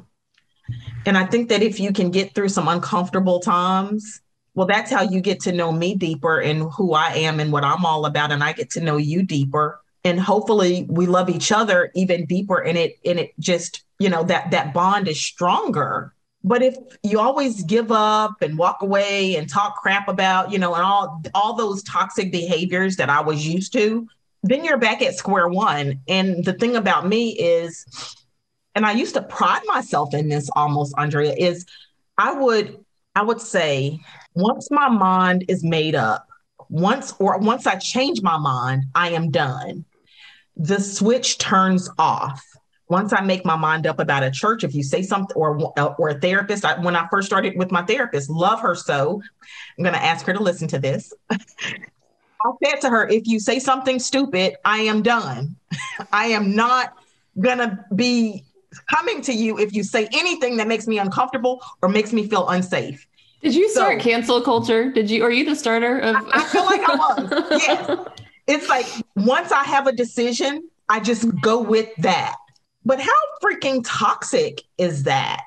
[1.04, 4.20] And I think that if you can get through some uncomfortable times,
[4.58, 7.62] well, that's how you get to know me deeper and who I am and what
[7.62, 8.32] I'm all about.
[8.32, 9.80] And I get to know you deeper.
[10.02, 14.24] And hopefully we love each other even deeper and it and it just, you know,
[14.24, 16.12] that that bond is stronger.
[16.42, 20.74] But if you always give up and walk away and talk crap about, you know,
[20.74, 24.08] and all all those toxic behaviors that I was used to,
[24.42, 26.00] then you're back at square one.
[26.08, 27.86] And the thing about me is,
[28.74, 31.64] and I used to pride myself in this almost, Andrea, is
[32.16, 34.00] I would I would say
[34.38, 36.24] once my mind is made up,
[36.68, 39.84] once or once I change my mind, I am done.
[40.56, 42.44] The switch turns off.
[42.88, 45.58] Once I make my mind up about a church, if you say something or
[45.98, 49.20] or a therapist, I, when I first started with my therapist, love her so.
[49.76, 51.12] I'm going to ask her to listen to this.
[51.30, 55.56] I said to her, if you say something stupid, I am done.
[56.12, 56.94] I am not
[57.40, 58.44] going to be
[58.94, 62.48] coming to you if you say anything that makes me uncomfortable or makes me feel
[62.48, 63.07] unsafe.
[63.42, 64.90] Did you start so, cancel culture?
[64.90, 65.24] Did you?
[65.24, 66.16] Are you the starter of?
[66.16, 67.50] I, I feel like I was.
[67.50, 68.08] yes.
[68.46, 72.36] It's like once I have a decision, I just go with that.
[72.84, 75.42] But how freaking toxic is that?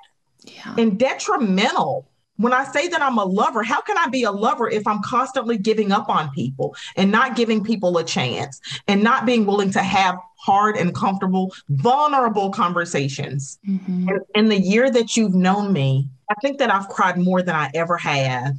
[0.45, 0.75] Yeah.
[0.77, 2.07] And detrimental.
[2.37, 5.01] When I say that I'm a lover, how can I be a lover if I'm
[5.03, 9.69] constantly giving up on people and not giving people a chance and not being willing
[9.71, 13.59] to have hard and comfortable, vulnerable conversations?
[13.67, 14.09] Mm-hmm.
[14.33, 17.69] in the year that you've known me, I think that I've cried more than I
[17.73, 18.55] ever have,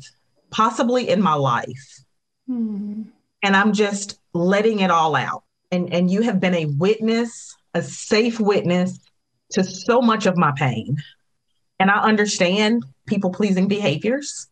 [0.51, 2.05] possibly in my life.
[2.47, 3.05] Hmm.
[3.43, 5.45] And I'm just letting it all out.
[5.71, 9.01] And, and you have been a witness, a safe witness
[9.53, 10.99] to so much of my pain.
[11.79, 14.49] And I understand people pleasing behaviors.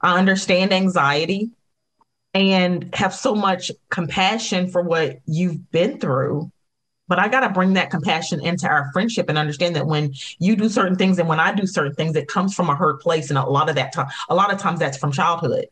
[0.00, 1.50] I understand anxiety
[2.32, 6.50] and have so much compassion for what you've been through
[7.08, 10.56] but I got to bring that compassion into our friendship and understand that when you
[10.56, 13.30] do certain things and when I do certain things, it comes from a hurt place.
[13.30, 15.66] And a lot of that time, a lot of times that's from childhood.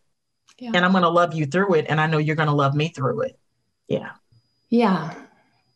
[0.59, 0.71] Yeah.
[0.75, 1.87] And I'm going to love you through it.
[1.89, 3.39] And I know you're going to love me through it.
[3.89, 4.11] Yeah.
[4.71, 5.15] Yeah.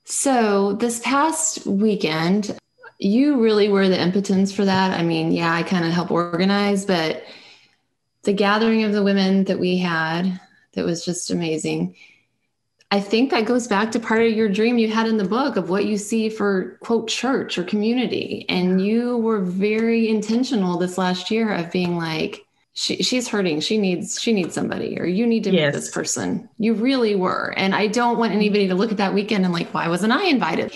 [0.05, 2.57] So this past weekend,
[2.99, 4.99] you really were the impotence for that.
[4.99, 7.25] I mean, yeah, I kind of help organize, but
[8.23, 10.41] the gathering of the women that we had,
[10.73, 11.97] that was just amazing
[12.91, 15.57] I think that goes back to part of your dream you had in the book
[15.57, 18.47] of what you see for quote church or community.
[18.49, 23.61] And you were very intentional this last year of being like, she, she's hurting.
[23.61, 25.67] She needs she needs somebody, or you need to yes.
[25.67, 26.49] meet this person.
[26.59, 27.53] You really were.
[27.57, 30.27] And I don't want anybody to look at that weekend and like, why wasn't I
[30.27, 30.73] invited?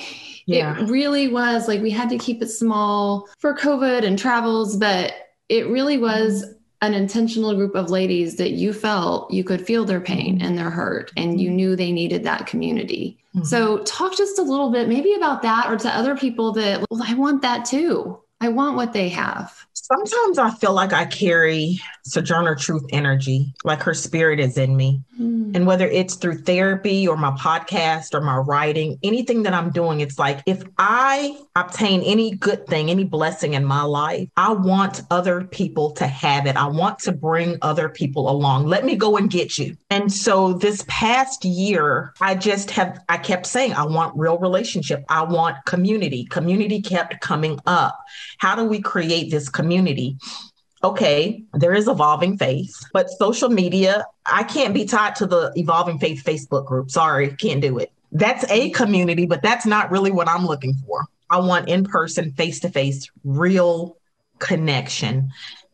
[0.47, 0.79] Yeah.
[0.81, 5.15] It really was like we had to keep it small for COVID and travels, but
[5.49, 6.53] it really was mm-hmm.
[6.83, 10.47] An intentional group of ladies that you felt you could feel their pain mm-hmm.
[10.47, 11.57] and their hurt and you mm-hmm.
[11.57, 13.17] knew they needed that community.
[13.35, 13.45] Mm-hmm.
[13.47, 17.03] So talk just a little bit maybe about that or to other people that well
[17.07, 18.21] I want that too.
[18.41, 19.67] I want what they have.
[19.75, 25.03] Sometimes I feel like I carry Sojourner Truth energy, like her spirit is in me.
[25.19, 25.57] Mm.
[25.57, 30.01] And whether it's through therapy or my podcast or my writing, anything that I'm doing,
[30.01, 35.03] it's like if I obtain any good thing, any blessing in my life, I want
[35.11, 36.57] other people to have it.
[36.57, 38.67] I want to bring other people along.
[38.67, 39.77] Let me go and get you.
[39.91, 45.05] And so this past year, I just have, I kept saying, I want real relationship.
[45.09, 46.25] I want community.
[46.25, 47.99] Community kept coming up.
[48.39, 49.62] How do we create this community?
[50.85, 55.99] Okay, there is evolving faith, but social media, I can't be tied to the evolving
[55.99, 56.91] faith Facebook group.
[56.91, 57.93] Sorry, can't do it.
[58.11, 61.07] That's a community, but that's not really what I'm looking for.
[61.31, 63.97] I want in person, face to face, real
[64.39, 65.31] connection.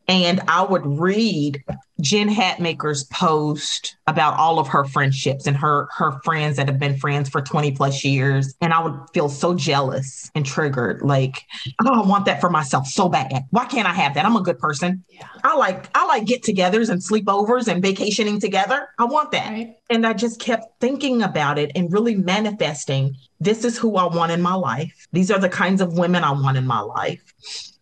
[0.09, 1.63] And I would read
[2.01, 6.97] Jen Hatmaker's post about all of her friendships and her her friends that have been
[6.97, 8.55] friends for 20 plus years.
[8.63, 11.03] And I would feel so jealous and triggered.
[11.03, 11.45] Like,
[11.85, 13.45] oh, I want that for myself so bad.
[13.51, 14.25] Why can't I have that?
[14.25, 15.05] I'm a good person.
[15.11, 15.27] Yeah.
[15.45, 18.89] I like I like get-togethers and sleepovers and vacationing together.
[18.99, 19.51] I want that.
[19.51, 19.77] Right.
[19.91, 23.17] And I just kept thinking about it and really manifesting.
[23.41, 25.07] This is who I want in my life.
[25.13, 27.21] These are the kinds of women I want in my life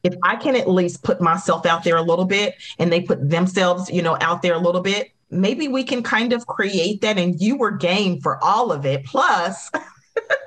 [0.07, 3.29] if I can at least put myself out there a little bit and they put
[3.29, 7.19] themselves, you know, out there a little bit, maybe we can kind of create that.
[7.19, 9.05] And you were game for all of it.
[9.05, 9.71] Plus,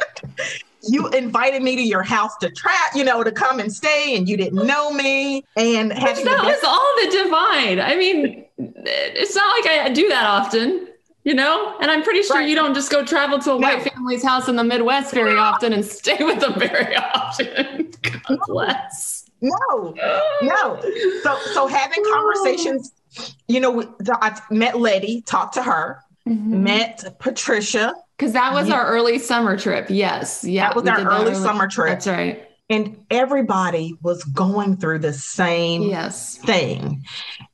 [0.87, 4.29] you invited me to your house to try, you know, to come and stay, and
[4.29, 5.43] you didn't know me.
[5.57, 7.81] And that was all the divine.
[7.81, 10.87] I mean, it's not like I do that often.
[11.23, 11.75] you know?
[11.81, 12.49] And I'm pretty sure right.
[12.49, 13.67] you don't just go travel to a no.
[13.67, 17.91] white family's house in the Midwest very often and stay with them very often.
[18.01, 19.18] God bless.
[19.41, 19.95] No,
[20.41, 20.79] no.
[21.23, 22.91] So, so having conversations,
[23.47, 26.63] you know, I met Letty, talked to her, mm-hmm.
[26.63, 27.95] met Patricia.
[28.17, 28.75] Because that was yeah.
[28.75, 29.87] our early summer trip.
[29.89, 30.43] Yes.
[30.43, 30.67] Yeah.
[30.67, 31.89] That was our early, early summer trip.
[31.89, 36.37] That's right and everybody was going through the same yes.
[36.37, 37.03] thing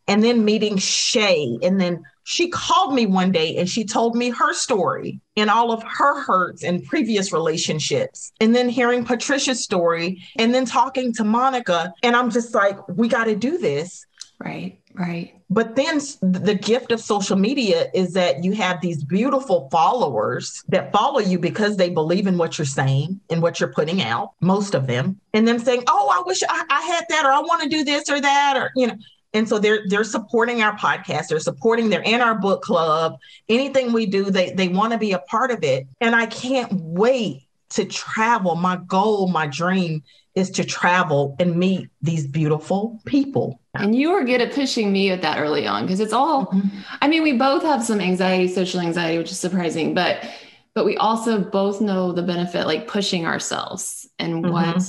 [0.08, 4.32] and then meeting shay and then she called me one day and she told me
[4.32, 8.32] her story and all of her hurts in previous relationships.
[8.42, 11.94] And then hearing patricia's story and then talking to monica.
[12.02, 14.06] And i'm just like we got to do this.
[14.40, 15.34] Right right.
[15.50, 20.92] But then the gift of social media is that you have these beautiful followers that
[20.92, 24.74] follow you because they believe in what you're saying and what you're putting out, most
[24.74, 27.62] of them, and them saying, Oh, I wish I, I had that, or I want
[27.64, 28.96] to do this or that, or, you know.
[29.36, 33.20] And so they're they're supporting our podcast, they're supporting, they're in our book club.
[33.50, 35.88] Anything we do, they they want to be a part of it.
[36.00, 38.56] And I can't wait to travel.
[38.56, 40.04] My goal, my dream
[40.36, 43.60] is to travel and meet these beautiful people.
[43.74, 46.80] And you were good at pushing me at that early on because it's all, mm-hmm.
[47.02, 50.26] I mean, we both have some anxiety, social anxiety, which is surprising, but
[50.74, 54.52] but we also both know the benefit like pushing ourselves and mm-hmm.
[54.52, 54.82] what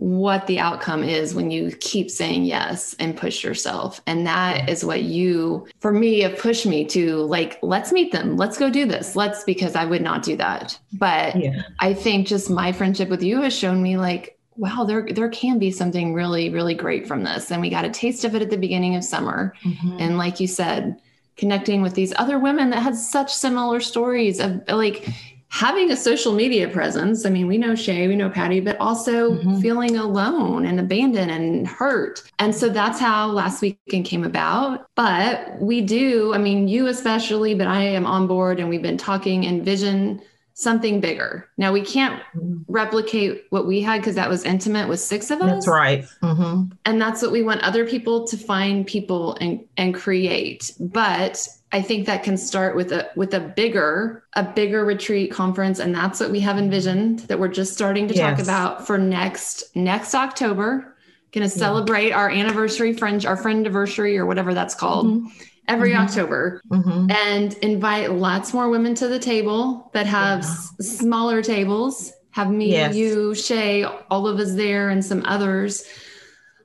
[0.00, 4.84] what the outcome is when you keep saying yes and push yourself and that is
[4.84, 8.86] what you for me have pushed me to like let's meet them let's go do
[8.86, 11.62] this let's because i would not do that but yeah.
[11.80, 15.58] i think just my friendship with you has shown me like wow, there there can
[15.58, 17.50] be something really really great from this.
[17.50, 19.54] And we got a taste of it at the beginning of summer.
[19.62, 19.96] Mm-hmm.
[20.00, 21.00] And like you said,
[21.36, 25.08] connecting with these other women that had such similar stories of like
[25.50, 27.24] having a social media presence.
[27.24, 29.60] I mean, we know Shay, we know Patty, but also mm-hmm.
[29.60, 32.22] feeling alone and abandoned and hurt.
[32.38, 34.86] And so that's how last weekend came about.
[34.94, 38.98] But we do, I mean, you especially, but I am on board and we've been
[38.98, 40.20] talking and vision
[40.58, 41.48] something bigger.
[41.56, 42.20] Now we can't
[42.66, 45.48] replicate what we had because that was intimate with six of us.
[45.48, 46.04] That's right.
[46.20, 46.72] Mm-hmm.
[46.84, 50.72] And that's what we want other people to find people and and create.
[50.80, 55.78] But I think that can start with a with a bigger a bigger retreat conference,
[55.78, 58.36] and that's what we have envisioned that we're just starting to yes.
[58.36, 60.94] talk about for next next October.
[61.32, 62.16] Going to celebrate yeah.
[62.16, 65.06] our anniversary, friend our friend anniversary, or whatever that's called.
[65.06, 66.02] Mm-hmm every mm-hmm.
[66.02, 67.10] October mm-hmm.
[67.10, 70.48] and invite lots more women to the table that have yeah.
[70.48, 72.10] s- smaller tables.
[72.30, 72.94] Have me, yes.
[72.94, 75.84] you, Shay, all of us there, and some others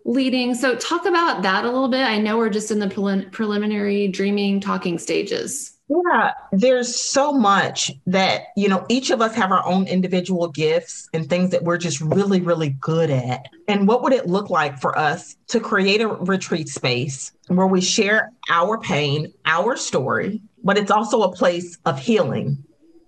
[0.06, 0.56] leading.
[0.56, 2.04] So, talk about that a little bit.
[2.04, 5.74] I know we're just in the prelim- preliminary dreaming talking stages.
[5.90, 11.10] Yeah, there's so much that, you know, each of us have our own individual gifts
[11.14, 13.48] and things that we're just really, really good at.
[13.68, 17.82] And what would it look like for us to create a retreat space where we
[17.82, 22.64] share our pain, our story, but it's also a place of healing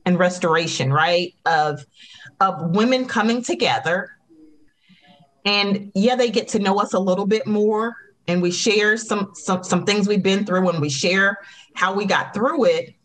[0.06, 1.34] and restoration, right?
[1.46, 1.86] Of
[2.42, 4.12] of women coming together.
[5.46, 7.96] And yeah, they get to know us a little bit more
[8.28, 11.40] and we share some some some things we've been through and we share
[11.74, 12.96] how we got through it.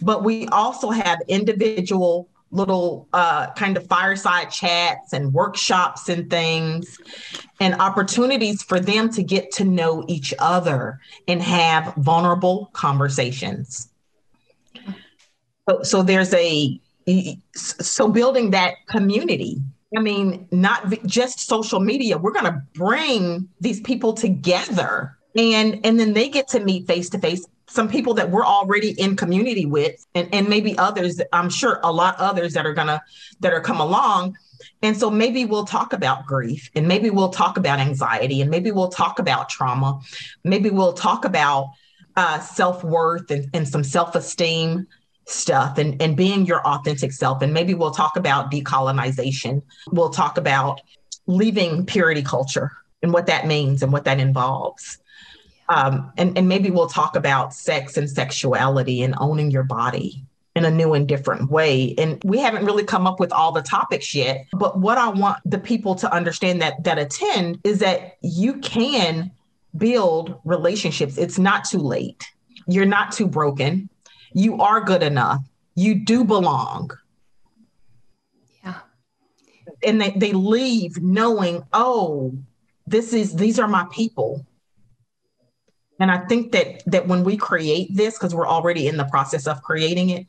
[0.00, 6.98] But we also have individual little uh, kind of fireside chats and workshops and things
[7.58, 13.88] and opportunities for them to get to know each other and have vulnerable conversations.
[15.68, 16.80] So, so there's a
[17.54, 19.60] so building that community
[19.96, 22.18] I mean, not just social media.
[22.18, 25.16] We're going to bring these people together.
[25.36, 28.90] And and then they get to meet face to face some people that we're already
[29.00, 33.02] in community with and, and maybe others i'm sure a lot others that are gonna
[33.40, 34.36] that are come along.
[34.82, 38.70] And so maybe we'll talk about grief and maybe we'll talk about anxiety and maybe
[38.70, 40.00] we'll talk about trauma.
[40.44, 41.70] Maybe we'll talk about
[42.16, 44.86] uh, self-worth and, and some self-esteem
[45.26, 47.42] stuff and, and being your authentic self.
[47.42, 49.62] And maybe we'll talk about decolonization.
[49.90, 50.80] We'll talk about
[51.26, 52.70] leaving purity culture
[53.02, 54.98] and what that means and what that involves.
[55.68, 60.64] Um, and, and maybe we'll talk about sex and sexuality and owning your body in
[60.64, 61.94] a new and different way.
[61.98, 64.46] And we haven't really come up with all the topics yet.
[64.52, 69.32] But what I want the people to understand that that attend is that you can
[69.76, 71.18] build relationships.
[71.18, 72.24] It's not too late.
[72.68, 73.88] You're not too broken
[74.34, 75.42] you are good enough.
[75.74, 76.90] You do belong.
[78.62, 78.80] Yeah.
[79.82, 82.36] And they, they leave knowing, oh,
[82.86, 84.44] this is these are my people.
[85.98, 89.46] And I think that that when we create this, because we're already in the process
[89.46, 90.26] of creating it,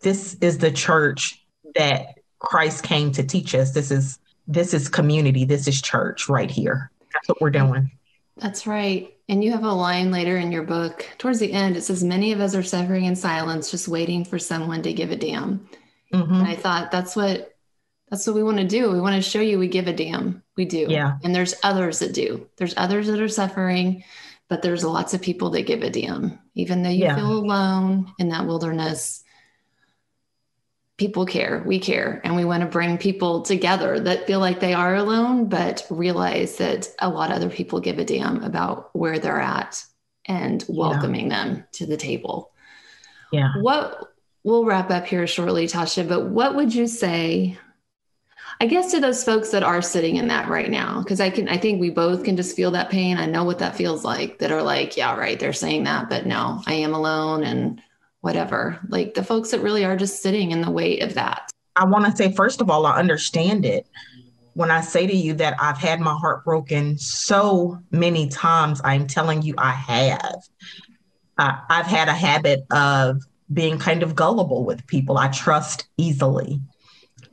[0.00, 3.72] this is the church that Christ came to teach us.
[3.72, 5.44] This is this is community.
[5.44, 6.90] This is church right here.
[7.12, 7.90] That's what we're doing.
[8.36, 11.80] That's right And you have a line later in your book, towards the end, it
[11.80, 15.16] says, Many of us are suffering in silence, just waiting for someone to give a
[15.16, 15.66] damn.
[16.12, 16.34] Mm-hmm.
[16.34, 17.56] And I thought that's what
[18.10, 18.92] that's what we want to do.
[18.92, 20.42] We want to show you we give a damn.
[20.54, 20.84] We do.
[20.86, 21.16] Yeah.
[21.24, 22.46] And there's others that do.
[22.58, 24.04] There's others that are suffering,
[24.50, 26.38] but there's lots of people that give a damn.
[26.54, 27.16] Even though you yeah.
[27.16, 29.24] feel alone in that wilderness,
[30.98, 31.62] people care.
[31.66, 32.20] We care.
[32.24, 36.56] And we want to bring people together that feel like they are alone, but realize
[36.56, 39.84] that a lot of other people give a damn about where they're at
[40.26, 41.44] and welcoming yeah.
[41.44, 42.52] them to the table.
[43.32, 43.54] Yeah.
[43.60, 44.12] What
[44.44, 47.58] we'll wrap up here shortly, Tasha, but what would you say?
[48.60, 51.48] I guess to those folks that are sitting in that right now, because I can,
[51.48, 53.16] I think we both can just feel that pain.
[53.16, 56.26] I know what that feels like that are like, yeah, right, they're saying that, but
[56.26, 57.82] no, I am alone and
[58.22, 58.80] whatever.
[58.88, 61.50] Like the folks that really are just sitting in the weight of that.
[61.76, 63.86] I want to say, first of all, I understand it.
[64.54, 69.06] When I say to you that I've had my heart broken so many times, I'm
[69.06, 70.36] telling you I have.
[71.38, 75.18] Uh, I've had a habit of being kind of gullible with people.
[75.18, 76.60] I trust easily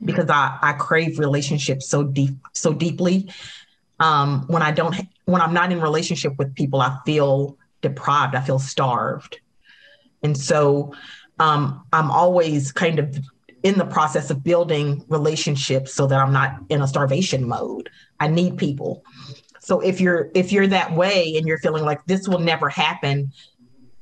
[0.04, 3.30] because I, I crave relationships so deep, so deeply.
[4.00, 8.34] Um, when I don't, when I'm not in relationship with people, I feel deprived.
[8.34, 9.40] I feel starved,
[10.22, 10.94] and so
[11.38, 13.18] um, I'm always kind of
[13.62, 17.90] in the process of building relationships so that I'm not in a starvation mode.
[18.18, 19.04] I need people.
[19.60, 23.32] So if you're if you're that way and you're feeling like this will never happen,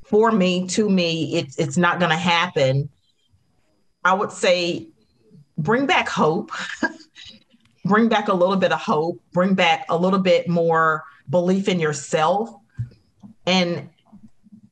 [0.05, 2.89] for me, to me, it's it's not going to happen.
[4.05, 4.89] I would say
[5.57, 6.51] bring back hope.
[7.85, 11.81] bring back a little bit of hope, bring back a little bit more belief in
[11.81, 12.51] yourself
[13.47, 13.89] and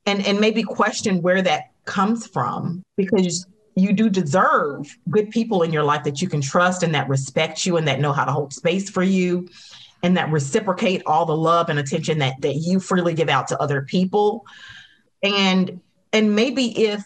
[0.07, 5.73] and and maybe question where that comes from because you do deserve good people in
[5.73, 8.33] your life that you can trust and that respect you and that know how to
[8.33, 9.47] hold space for you
[10.03, 13.61] and that reciprocate all the love and attention that that you freely give out to
[13.61, 14.47] other people.
[15.23, 15.81] And
[16.13, 17.05] and maybe if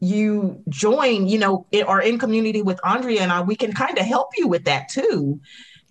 [0.00, 4.04] you join you know or in community with andrea and i we can kind of
[4.04, 5.40] help you with that too.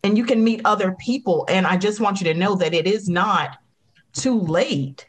[0.05, 1.45] And you can meet other people.
[1.49, 3.57] And i just want you to know that it is not
[4.13, 5.07] too late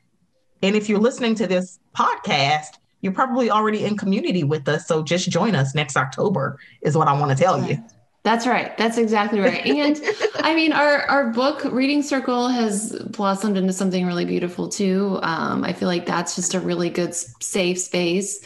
[0.65, 5.03] and if you're listening to this podcast you're probably already in community with us so
[5.03, 7.79] just join us next october is what i want to tell you
[8.25, 8.75] that's right.
[8.79, 9.67] That's exactly right.
[9.67, 10.01] And
[10.37, 15.19] I mean, our our book reading circle has blossomed into something really beautiful too.
[15.23, 18.43] Um, I feel like that's just a really good safe space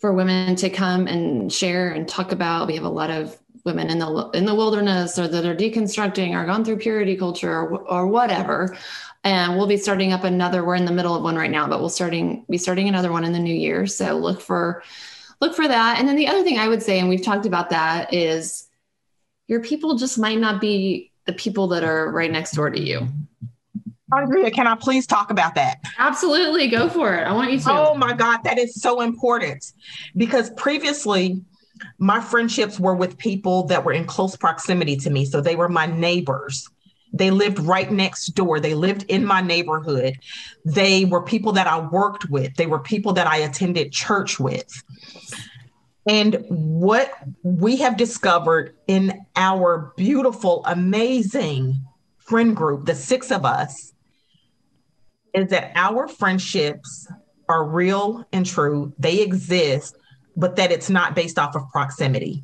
[0.00, 2.66] for women to come and share and talk about.
[2.66, 6.34] We have a lot of women in the in the wilderness or that are deconstructing
[6.34, 8.76] or gone through purity culture or, or whatever.
[9.28, 10.64] And we'll be starting up another.
[10.64, 13.24] We're in the middle of one right now, but we'll starting be starting another one
[13.24, 13.86] in the new year.
[13.86, 14.82] So look for
[15.42, 15.98] look for that.
[15.98, 18.70] And then the other thing I would say, and we've talked about that, is
[19.46, 23.06] your people just might not be the people that are right next door to you.
[24.16, 25.76] Andrea, can I please talk about that?
[25.98, 26.68] Absolutely.
[26.68, 27.24] Go for it.
[27.24, 27.70] I want you to.
[27.70, 29.74] Oh my God, that is so important
[30.16, 31.42] because previously
[31.98, 35.26] my friendships were with people that were in close proximity to me.
[35.26, 36.66] So they were my neighbors.
[37.12, 38.60] They lived right next door.
[38.60, 40.18] They lived in my neighborhood.
[40.64, 42.54] They were people that I worked with.
[42.56, 44.82] They were people that I attended church with.
[46.06, 51.82] And what we have discovered in our beautiful, amazing
[52.18, 53.92] friend group, the six of us,
[55.34, 57.06] is that our friendships
[57.48, 58.92] are real and true.
[58.98, 59.96] They exist,
[60.36, 62.42] but that it's not based off of proximity.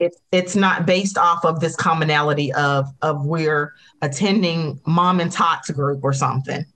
[0.00, 5.70] It's it's not based off of this commonality of of we're attending mom and tots
[5.70, 6.66] group or something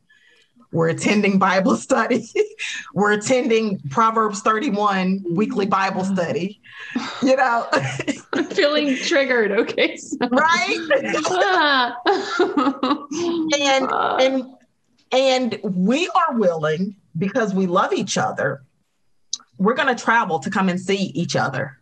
[0.71, 2.29] we're attending Bible study.
[2.95, 6.15] We're attending Proverbs 31 weekly Bible mm-hmm.
[6.15, 6.61] study.
[7.23, 7.67] You know,
[8.51, 9.53] feeling triggered.
[9.53, 9.97] Okay.
[9.97, 10.17] So.
[10.31, 10.89] Right.
[13.59, 14.17] and, uh.
[14.21, 14.45] and,
[15.13, 18.63] and we are willing because we love each other.
[19.57, 21.79] We're going to travel to come and see each other.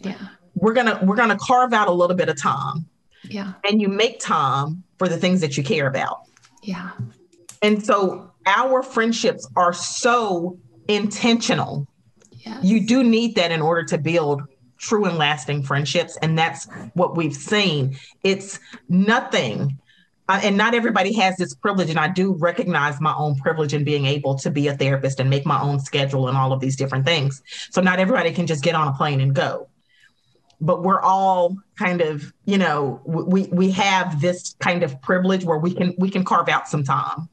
[0.00, 0.16] Yeah.
[0.54, 2.86] We're going to, we're to carve out a little bit of time.
[3.24, 3.54] Yeah.
[3.68, 6.22] And you make time for the things that you care about.
[6.62, 6.90] Yeah.
[7.62, 11.86] And so our friendships are so intentional.
[12.32, 12.62] Yes.
[12.62, 14.42] You do need that in order to build
[14.78, 16.16] true and lasting friendships.
[16.22, 17.98] And that's what we've seen.
[18.22, 19.78] It's nothing.
[20.28, 21.90] Uh, and not everybody has this privilege.
[21.90, 25.28] And I do recognize my own privilege in being able to be a therapist and
[25.28, 27.42] make my own schedule and all of these different things.
[27.70, 29.68] So not everybody can just get on a plane and go.
[30.60, 35.58] But we're all kind of, you know, we we have this kind of privilege where
[35.58, 37.28] we can we can carve out some time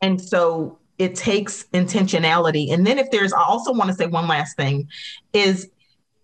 [0.00, 2.72] and so it takes intentionality.
[2.72, 4.88] And then if there's, I also want to say one last thing
[5.32, 5.70] is,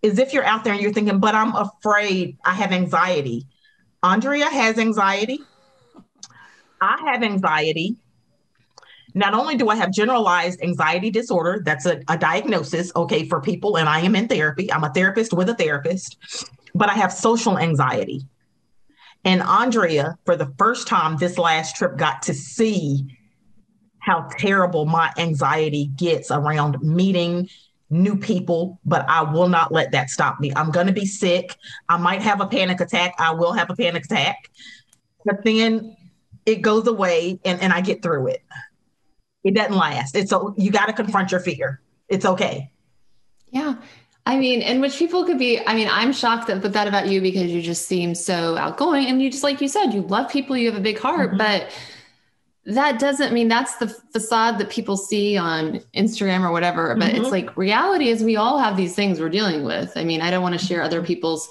[0.03, 3.47] is if you're out there and you're thinking, but I'm afraid I have anxiety.
[4.03, 5.41] Andrea has anxiety.
[6.81, 7.97] I have anxiety.
[9.17, 13.79] Not only do I have generalized anxiety disorder, that's a, a diagnosis, okay, for people,
[13.79, 14.71] and I am in therapy.
[14.71, 16.19] I'm a therapist with a therapist,
[16.75, 18.27] but I have social anxiety.
[19.25, 23.07] And Andrea, for the first time this last trip, got to see
[24.01, 27.49] how terrible my anxiety gets around meeting
[27.89, 30.53] new people, but I will not let that stop me.
[30.55, 31.57] I'm going to be sick.
[31.89, 33.15] I might have a panic attack.
[33.19, 34.51] I will have a panic attack.
[35.25, 35.97] But then
[36.45, 38.43] it goes away and, and I get through it.
[39.47, 40.17] It doesn't last.
[40.17, 41.81] It's so you got to confront your fear.
[42.09, 42.73] It's okay.
[43.51, 43.77] Yeah.
[44.27, 47.07] I mean, and which people could be, I mean, I'm shocked that, but that about
[47.07, 50.29] you because you just seem so outgoing and you just, like you said, you love
[50.29, 51.39] people, you have a big heart, mm-hmm.
[51.39, 51.71] but
[52.65, 56.97] that doesn't mean that's the facade that people see on Instagram or whatever.
[56.97, 57.23] But mm-hmm.
[57.23, 59.93] it's like reality is we all have these things we're dealing with.
[59.95, 61.49] I mean, I don't want to share other people's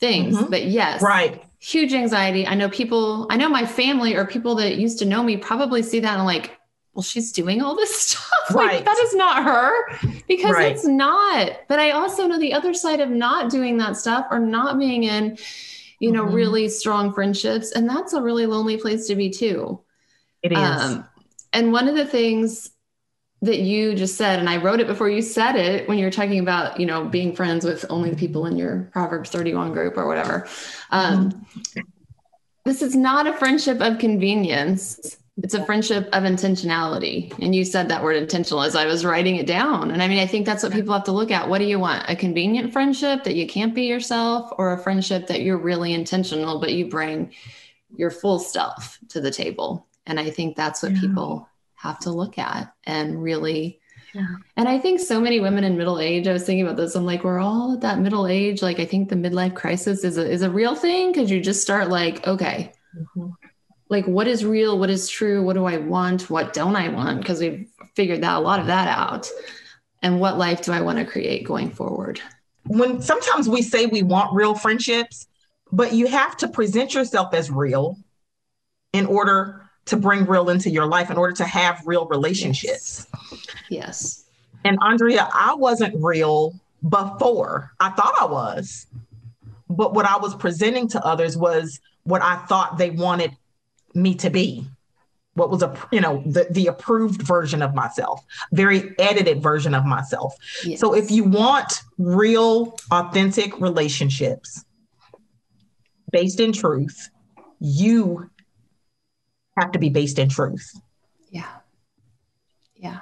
[0.00, 0.50] things, mm-hmm.
[0.50, 1.02] but yes.
[1.02, 1.44] Right.
[1.58, 2.46] Huge anxiety.
[2.46, 5.82] I know people, I know my family or people that used to know me probably
[5.82, 6.58] see that and like,
[6.94, 8.54] well, she's doing all this stuff.
[8.54, 8.76] Right.
[8.76, 10.72] Like, that is not her because right.
[10.72, 11.52] it's not.
[11.68, 15.04] But I also know the other side of not doing that stuff or not being
[15.04, 15.36] in,
[15.98, 16.34] you know, mm-hmm.
[16.34, 17.72] really strong friendships.
[17.72, 19.80] And that's a really lonely place to be too.
[20.42, 20.58] It is.
[20.58, 21.08] Um,
[21.52, 22.70] and one of the things
[23.42, 26.10] that you just said, and I wrote it before you said it when you were
[26.10, 29.96] talking about, you know, being friends with only the people in your Proverbs 31 group
[29.96, 30.48] or whatever.
[30.90, 31.80] Um, mm-hmm.
[32.64, 35.18] This is not a friendship of convenience.
[35.42, 37.36] It's a friendship of intentionality.
[37.42, 39.90] And you said that word intentional as I was writing it down.
[39.90, 41.48] And I mean, I think that's what people have to look at.
[41.48, 42.08] What do you want?
[42.08, 46.60] A convenient friendship that you can't be yourself, or a friendship that you're really intentional,
[46.60, 47.32] but you bring
[47.96, 49.86] your full self to the table?
[50.06, 51.00] And I think that's what yeah.
[51.00, 53.80] people have to look at and really.
[54.14, 54.26] Yeah.
[54.56, 56.94] And I think so many women in middle age, I was thinking about this.
[56.94, 58.62] I'm like, we're all at that middle age.
[58.62, 61.62] Like, I think the midlife crisis is a, is a real thing because you just
[61.62, 63.30] start like, okay, mm-hmm.
[63.88, 64.78] Like what is real?
[64.78, 65.42] What is true?
[65.42, 66.30] What do I want?
[66.30, 67.20] What don't I want?
[67.20, 69.28] Because we've figured that a lot of that out.
[70.02, 72.20] And what life do I want to create going forward?
[72.66, 75.26] When sometimes we say we want real friendships,
[75.70, 77.98] but you have to present yourself as real
[78.92, 83.06] in order to bring real into your life in order to have real relationships.
[83.30, 83.40] Yes.
[83.68, 84.24] yes.
[84.64, 86.54] And Andrea, I wasn't real
[86.88, 87.72] before.
[87.80, 88.86] I thought I was.
[89.68, 93.36] But what I was presenting to others was what I thought they wanted
[93.94, 94.66] me to be.
[95.34, 99.84] What was a you know the the approved version of myself, very edited version of
[99.84, 100.36] myself.
[100.64, 100.78] Yes.
[100.78, 104.64] So if you want real authentic relationships
[106.12, 107.10] based in truth,
[107.58, 108.30] you
[109.58, 110.70] have to be based in truth.
[111.30, 111.48] Yeah.
[112.76, 113.00] Yeah.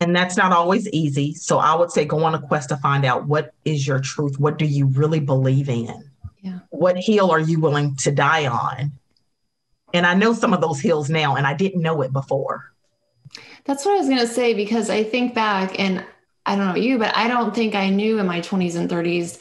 [0.00, 1.34] And that's not always easy.
[1.34, 4.38] So I would say go on a quest to find out what is your truth?
[4.38, 6.10] What do you really believe in?
[6.40, 6.60] Yeah.
[6.70, 8.92] What hill are you willing to die on?
[9.94, 12.72] And I know some of those hills now, and I didn't know it before.
[13.64, 16.04] That's what I was going to say because I think back, and
[16.46, 18.88] I don't know about you, but I don't think I knew in my 20s and
[18.88, 19.38] 30s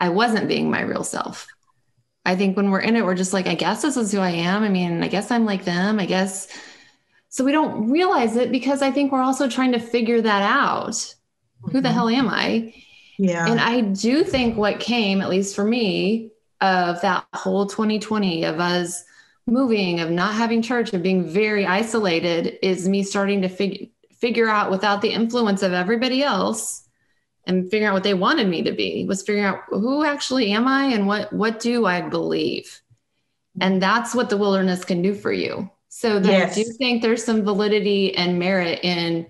[0.00, 1.46] I wasn't being my real self.
[2.26, 4.30] I think when we're in it, we're just like, I guess this is who I
[4.30, 4.62] am.
[4.62, 5.98] I mean, I guess I'm like them.
[6.00, 6.48] I guess.
[7.28, 10.90] So we don't realize it because I think we're also trying to figure that out.
[10.92, 11.70] Mm-hmm.
[11.70, 11.94] Who the mm-hmm.
[11.94, 12.74] hell am I?
[13.18, 13.46] Yeah.
[13.46, 16.30] And I do think what came, at least for me,
[16.60, 19.04] of that whole 2020 of us
[19.46, 23.86] moving, of not having church, of being very isolated, is me starting to figure
[24.18, 26.84] figure out without the influence of everybody else
[27.46, 30.66] and figuring out what they wanted me to be was figuring out who actually am
[30.66, 32.80] I and what what do I believe.
[33.60, 35.70] And that's what the wilderness can do for you.
[35.88, 36.52] So yes.
[36.52, 39.26] I do think there's some validity and merit in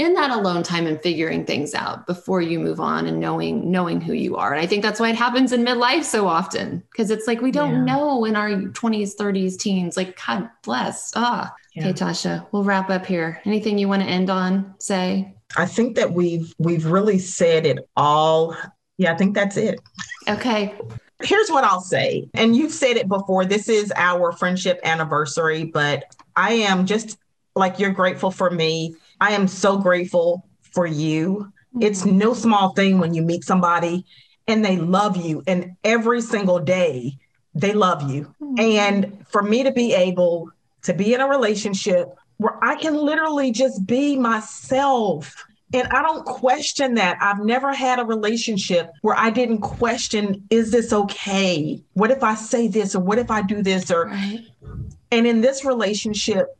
[0.00, 4.00] in that alone time and figuring things out before you move on and knowing knowing
[4.00, 4.54] who you are.
[4.54, 7.50] And I think that's why it happens in midlife so often because it's like we
[7.50, 7.96] don't yeah.
[7.96, 9.98] know in our 20s, 30s, teens.
[9.98, 11.12] Like God bless.
[11.14, 11.54] Ah.
[11.74, 11.88] Yeah.
[11.88, 13.40] Okay, Tasha, we'll wrap up here.
[13.44, 14.74] Anything you want to end on?
[14.78, 15.36] Say.
[15.56, 18.56] I think that we've we've really said it all.
[18.96, 19.80] Yeah, I think that's it.
[20.28, 20.74] Okay.
[21.22, 22.30] Here's what I'll say.
[22.32, 23.44] And you've said it before.
[23.44, 27.18] This is our friendship anniversary, but I am just
[27.54, 28.96] like you're grateful for me.
[29.20, 31.52] I am so grateful for you.
[31.74, 31.82] Mm-hmm.
[31.82, 34.04] It's no small thing when you meet somebody
[34.46, 37.18] and they love you and every single day
[37.54, 38.34] they love you.
[38.40, 38.60] Mm-hmm.
[38.60, 40.50] And for me to be able
[40.82, 45.44] to be in a relationship where I can literally just be myself.
[45.72, 47.18] And I don't question that.
[47.20, 51.80] I've never had a relationship where I didn't question, is this okay?
[51.92, 53.90] What if I say this or what if I do this?
[53.90, 54.40] Or right.
[55.12, 56.56] and in this relationship,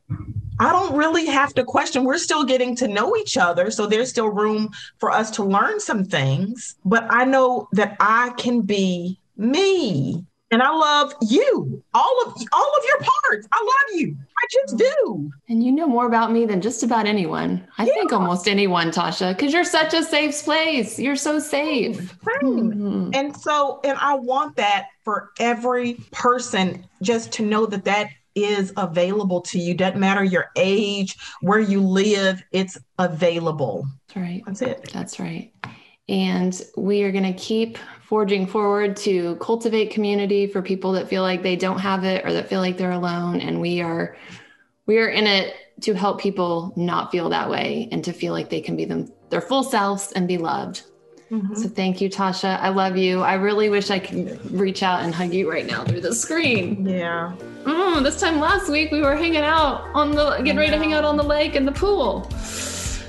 [0.61, 2.05] I don't really have to question.
[2.05, 3.71] We're still getting to know each other.
[3.71, 6.77] So there's still room for us to learn some things.
[6.85, 12.73] But I know that I can be me and I love you, all of all
[12.77, 13.49] of your parts.
[13.53, 14.17] I love you.
[14.19, 15.31] I just do.
[15.49, 17.67] And you know more about me than just about anyone.
[17.79, 17.95] I yeah.
[17.95, 20.99] think almost anyone, Tasha, because you're such a safe place.
[20.99, 22.19] You're so safe.
[22.43, 23.11] Mm-hmm.
[23.15, 28.09] And so, and I want that for every person just to know that that
[28.45, 29.75] is available to you.
[29.75, 33.87] Doesn't matter your age, where you live, it's available.
[34.09, 34.43] That's right.
[34.47, 34.91] That's it.
[34.93, 35.53] That's right.
[36.09, 41.23] And we are going to keep forging forward to cultivate community for people that feel
[41.23, 43.41] like they don't have it or that feel like they're alone.
[43.41, 44.17] And we are
[44.87, 48.51] we are in it to help people not feel that way and to feel like
[48.51, 50.83] they can be them their full selves and be loved.
[51.31, 51.55] Mm-hmm.
[51.55, 52.59] So thank you, Tasha.
[52.59, 53.21] I love you.
[53.21, 56.85] I really wish I could reach out and hug you right now through the screen.
[56.85, 57.33] Yeah.
[57.63, 60.93] Mm, this time last week we were hanging out on the getting ready to hang
[60.93, 62.27] out on the lake and the pool.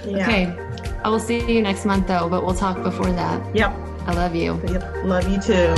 [0.05, 0.27] Yeah.
[0.27, 0.97] Okay.
[1.03, 3.55] I will see you next month though, but we'll talk before that.
[3.55, 3.71] Yep.
[4.05, 4.61] I love you.
[4.67, 5.03] Yep.
[5.03, 5.73] Love you too.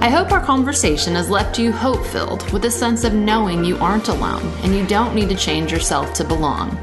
[0.00, 3.76] I hope our conversation has left you hope filled with a sense of knowing you
[3.76, 6.76] aren't alone and you don't need to change yourself to belong.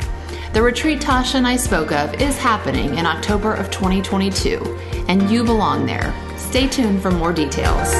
[0.51, 5.43] The retreat Tasha and I spoke of is happening in October of 2022, and you
[5.43, 6.11] belong there.
[6.37, 7.93] Stay tuned for more details.